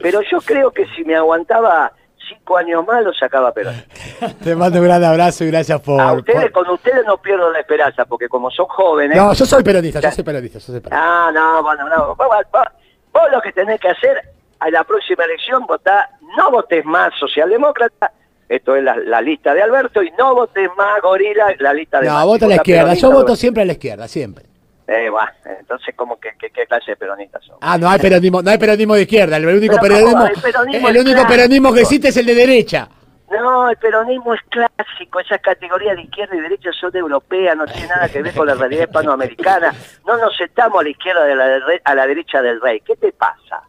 Pero 0.00 0.22
yo 0.22 0.40
creo 0.40 0.70
que 0.70 0.86
si 0.96 1.04
me 1.04 1.14
aguantaba 1.14 1.92
cinco 2.28 2.56
años 2.56 2.86
más 2.86 3.02
lo 3.02 3.12
sacaba 3.12 3.52
Perón. 3.52 3.74
Te 4.44 4.54
mando 4.54 4.78
un 4.78 4.84
gran 4.84 5.02
abrazo 5.02 5.44
y 5.44 5.48
gracias 5.48 5.80
por... 5.80 6.00
A 6.00 6.12
ustedes, 6.12 6.50
con 6.50 6.68
ustedes 6.68 7.04
no 7.06 7.16
pierdo 7.18 7.50
la 7.50 7.60
esperanza, 7.60 8.04
porque 8.04 8.28
como 8.28 8.50
son 8.50 8.66
jóvenes... 8.66 9.16
No, 9.16 9.32
yo 9.32 9.46
soy 9.46 9.62
peronista, 9.62 10.00
yo 10.00 10.10
soy 10.10 10.24
peronista, 10.24 10.58
yo 10.58 10.64
soy 10.64 10.80
peronista. 10.80 11.26
Ah, 11.26 11.30
no, 11.32 11.62
bueno, 11.62 11.88
no, 11.88 12.14
vos, 12.14 13.32
lo 13.32 13.40
que 13.40 13.52
tenés 13.52 13.80
que 13.80 13.88
hacer 13.88 14.22
a 14.60 14.70
la 14.70 14.84
próxima 14.84 15.24
elección, 15.24 15.66
votar, 15.66 16.08
no 16.36 16.50
votes 16.50 16.84
más 16.84 17.12
socialdemócrata, 17.18 18.12
esto 18.48 18.76
es 18.76 18.82
la, 18.82 19.20
lista 19.20 19.54
de 19.54 19.62
Alberto, 19.62 20.02
y 20.02 20.10
no 20.18 20.34
votes 20.34 20.68
más 20.76 21.00
gorila, 21.02 21.54
la 21.58 21.72
lista 21.72 22.00
de... 22.00 22.08
No, 22.08 22.18
a 22.18 22.24
la 22.24 22.54
izquierda, 22.54 22.94
yo 22.94 23.10
voto 23.10 23.36
siempre 23.36 23.62
a 23.62 23.66
la 23.66 23.72
izquierda, 23.72 24.08
siempre. 24.08 24.46
Eh, 24.88 25.10
bueno, 25.10 25.30
entonces, 25.44 25.94
¿cómo 25.94 26.18
que, 26.18 26.30
qué 26.38 26.66
clase 26.66 26.92
de 26.92 26.96
peronistas 26.96 27.44
son? 27.44 27.58
Ah, 27.60 27.76
no 27.76 27.90
hay 27.90 27.98
peronismo, 27.98 28.40
no 28.40 28.50
hay 28.50 28.56
peronismo 28.56 28.94
de 28.94 29.02
izquierda, 29.02 29.36
el 29.36 29.44
único 29.44 29.76
peronismo, 29.78 30.26
el, 30.26 30.96
único 30.96 31.26
peronismo 31.26 31.74
que 31.74 31.82
existe 31.82 32.08
es 32.08 32.16
el 32.16 32.24
de 32.24 32.34
derecha. 32.34 32.88
No, 33.30 33.68
el 33.68 33.76
peronismo 33.76 34.32
es 34.32 34.40
clásico, 34.48 35.20
esas 35.20 35.42
categorías 35.42 35.94
de 35.94 36.04
izquierda 36.04 36.34
y 36.36 36.40
derecha 36.40 36.70
son 36.72 36.96
europeas, 36.96 37.54
no 37.54 37.66
tiene 37.66 37.86
nada 37.88 38.08
que 38.08 38.22
ver 38.22 38.32
con 38.32 38.46
la 38.46 38.54
realidad 38.54 38.84
hispanoamericana. 38.84 39.74
No 40.06 40.16
nos 40.16 40.34
sentamos 40.34 40.80
a 40.80 40.84
la 40.84 40.88
izquierda 40.88 41.24
de 41.26 41.36
la, 41.36 41.60
a 41.84 41.94
la 41.94 42.06
derecha 42.06 42.40
del 42.40 42.58
rey. 42.58 42.80
¿Qué 42.80 42.96
te 42.96 43.12
pasa? 43.12 43.64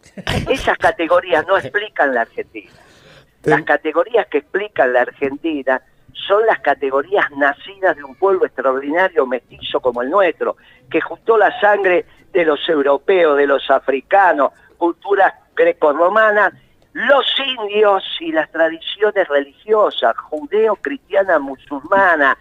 Esas 0.49 0.77
categorías 0.77 1.45
no 1.45 1.57
explican 1.57 2.13
la 2.13 2.21
Argentina. 2.21 2.71
Las 3.43 3.63
categorías 3.63 4.25
que 4.27 4.37
explican 4.37 4.93
la 4.93 5.01
Argentina 5.01 5.81
son 6.27 6.45
las 6.45 6.59
categorías 6.59 7.29
nacidas 7.31 7.95
de 7.95 8.03
un 8.03 8.15
pueblo 8.15 8.45
extraordinario, 8.45 9.25
mestizo 9.25 9.79
como 9.79 10.01
el 10.01 10.09
nuestro, 10.09 10.57
que 10.89 11.01
juntó 11.01 11.37
la 11.37 11.59
sangre 11.59 12.05
de 12.31 12.45
los 12.45 12.67
europeos, 12.69 13.37
de 13.37 13.47
los 13.47 13.69
africanos, 13.69 14.51
culturas 14.77 15.33
greco-romanas, 15.55 16.53
los 16.93 17.25
indios 17.39 18.03
y 18.19 18.31
las 18.31 18.51
tradiciones 18.51 19.27
religiosas, 19.27 20.17
judeo, 20.17 20.75
cristiana, 20.75 21.39
musulmana, 21.39 22.37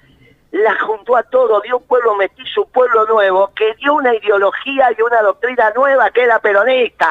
la 0.51 0.79
juntó 0.81 1.17
a 1.17 1.23
todo, 1.25 1.61
dio 1.61 1.77
un 1.77 1.85
pueblo 1.85 2.17
mestizo, 2.17 2.63
un 2.63 2.71
pueblo 2.71 3.07
nuevo, 3.07 3.53
que 3.55 3.75
dio 3.75 3.95
una 3.95 4.15
ideología 4.15 4.89
y 4.97 5.03
una 5.03 5.21
doctrina 5.21 5.71
nueva 5.75 6.11
que 6.11 6.23
es 6.23 6.29
la 6.29 6.39
peronista. 6.39 7.09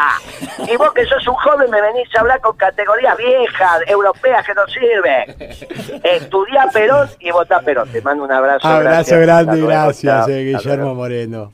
Y 0.68 0.76
vos 0.76 0.92
que 0.94 1.06
sos 1.06 1.28
un 1.28 1.36
joven 1.36 1.70
me 1.70 1.82
venís 1.82 2.08
a 2.16 2.22
hablar 2.22 2.42
con 2.42 2.58
categorías 2.58 3.16
viejas, 3.18 3.82
europeas 3.86 4.46
que 4.46 4.54
no 4.56 4.68
sirven. 4.68 6.02
Estudiá 6.04 6.68
Perón 6.74 7.10
y 7.20 7.32
votá 7.32 7.62
Perón. 7.62 7.90
Te 7.92 8.02
mando 8.02 8.24
un 8.24 8.32
abrazo. 8.32 8.68
Abrazo 8.68 9.20
grande, 9.20 9.62
gracias, 9.62 10.28
eh, 10.30 10.44
Guillermo 10.44 10.96
Moreno. 10.96 11.54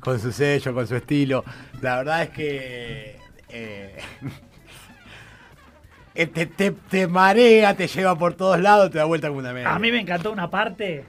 Con 0.00 0.20
su 0.20 0.30
sello, 0.30 0.72
con 0.72 0.86
su 0.86 0.94
estilo. 0.94 1.44
La 1.80 1.96
verdad 1.96 2.22
es 2.22 2.30
que... 2.30 3.18
Eh, 3.48 3.98
te, 6.26 6.46
te, 6.46 6.72
te 6.72 7.06
marea, 7.06 7.74
te 7.74 7.86
lleva 7.86 8.16
por 8.16 8.34
todos 8.34 8.60
lados, 8.60 8.90
te 8.90 8.98
da 8.98 9.04
vuelta 9.04 9.28
como 9.28 9.40
una 9.40 9.52
media. 9.52 9.74
A 9.74 9.78
mí 9.78 9.92
me 9.92 10.00
encantó 10.00 10.32
una 10.32 10.50
parte 10.50 11.04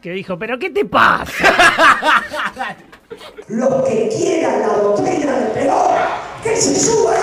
que 0.00 0.12
dijo, 0.12 0.38
pero 0.38 0.58
¿qué 0.58 0.70
te 0.70 0.84
pasa? 0.84 1.32
Los 3.48 3.88
que 3.88 4.08
quieran 4.08 4.60
la 4.60 4.68
doctrina 4.68 5.36
de 5.38 5.46
Perón, 5.50 5.94
que 6.42 6.56
se 6.56 6.74
suban 6.74 7.16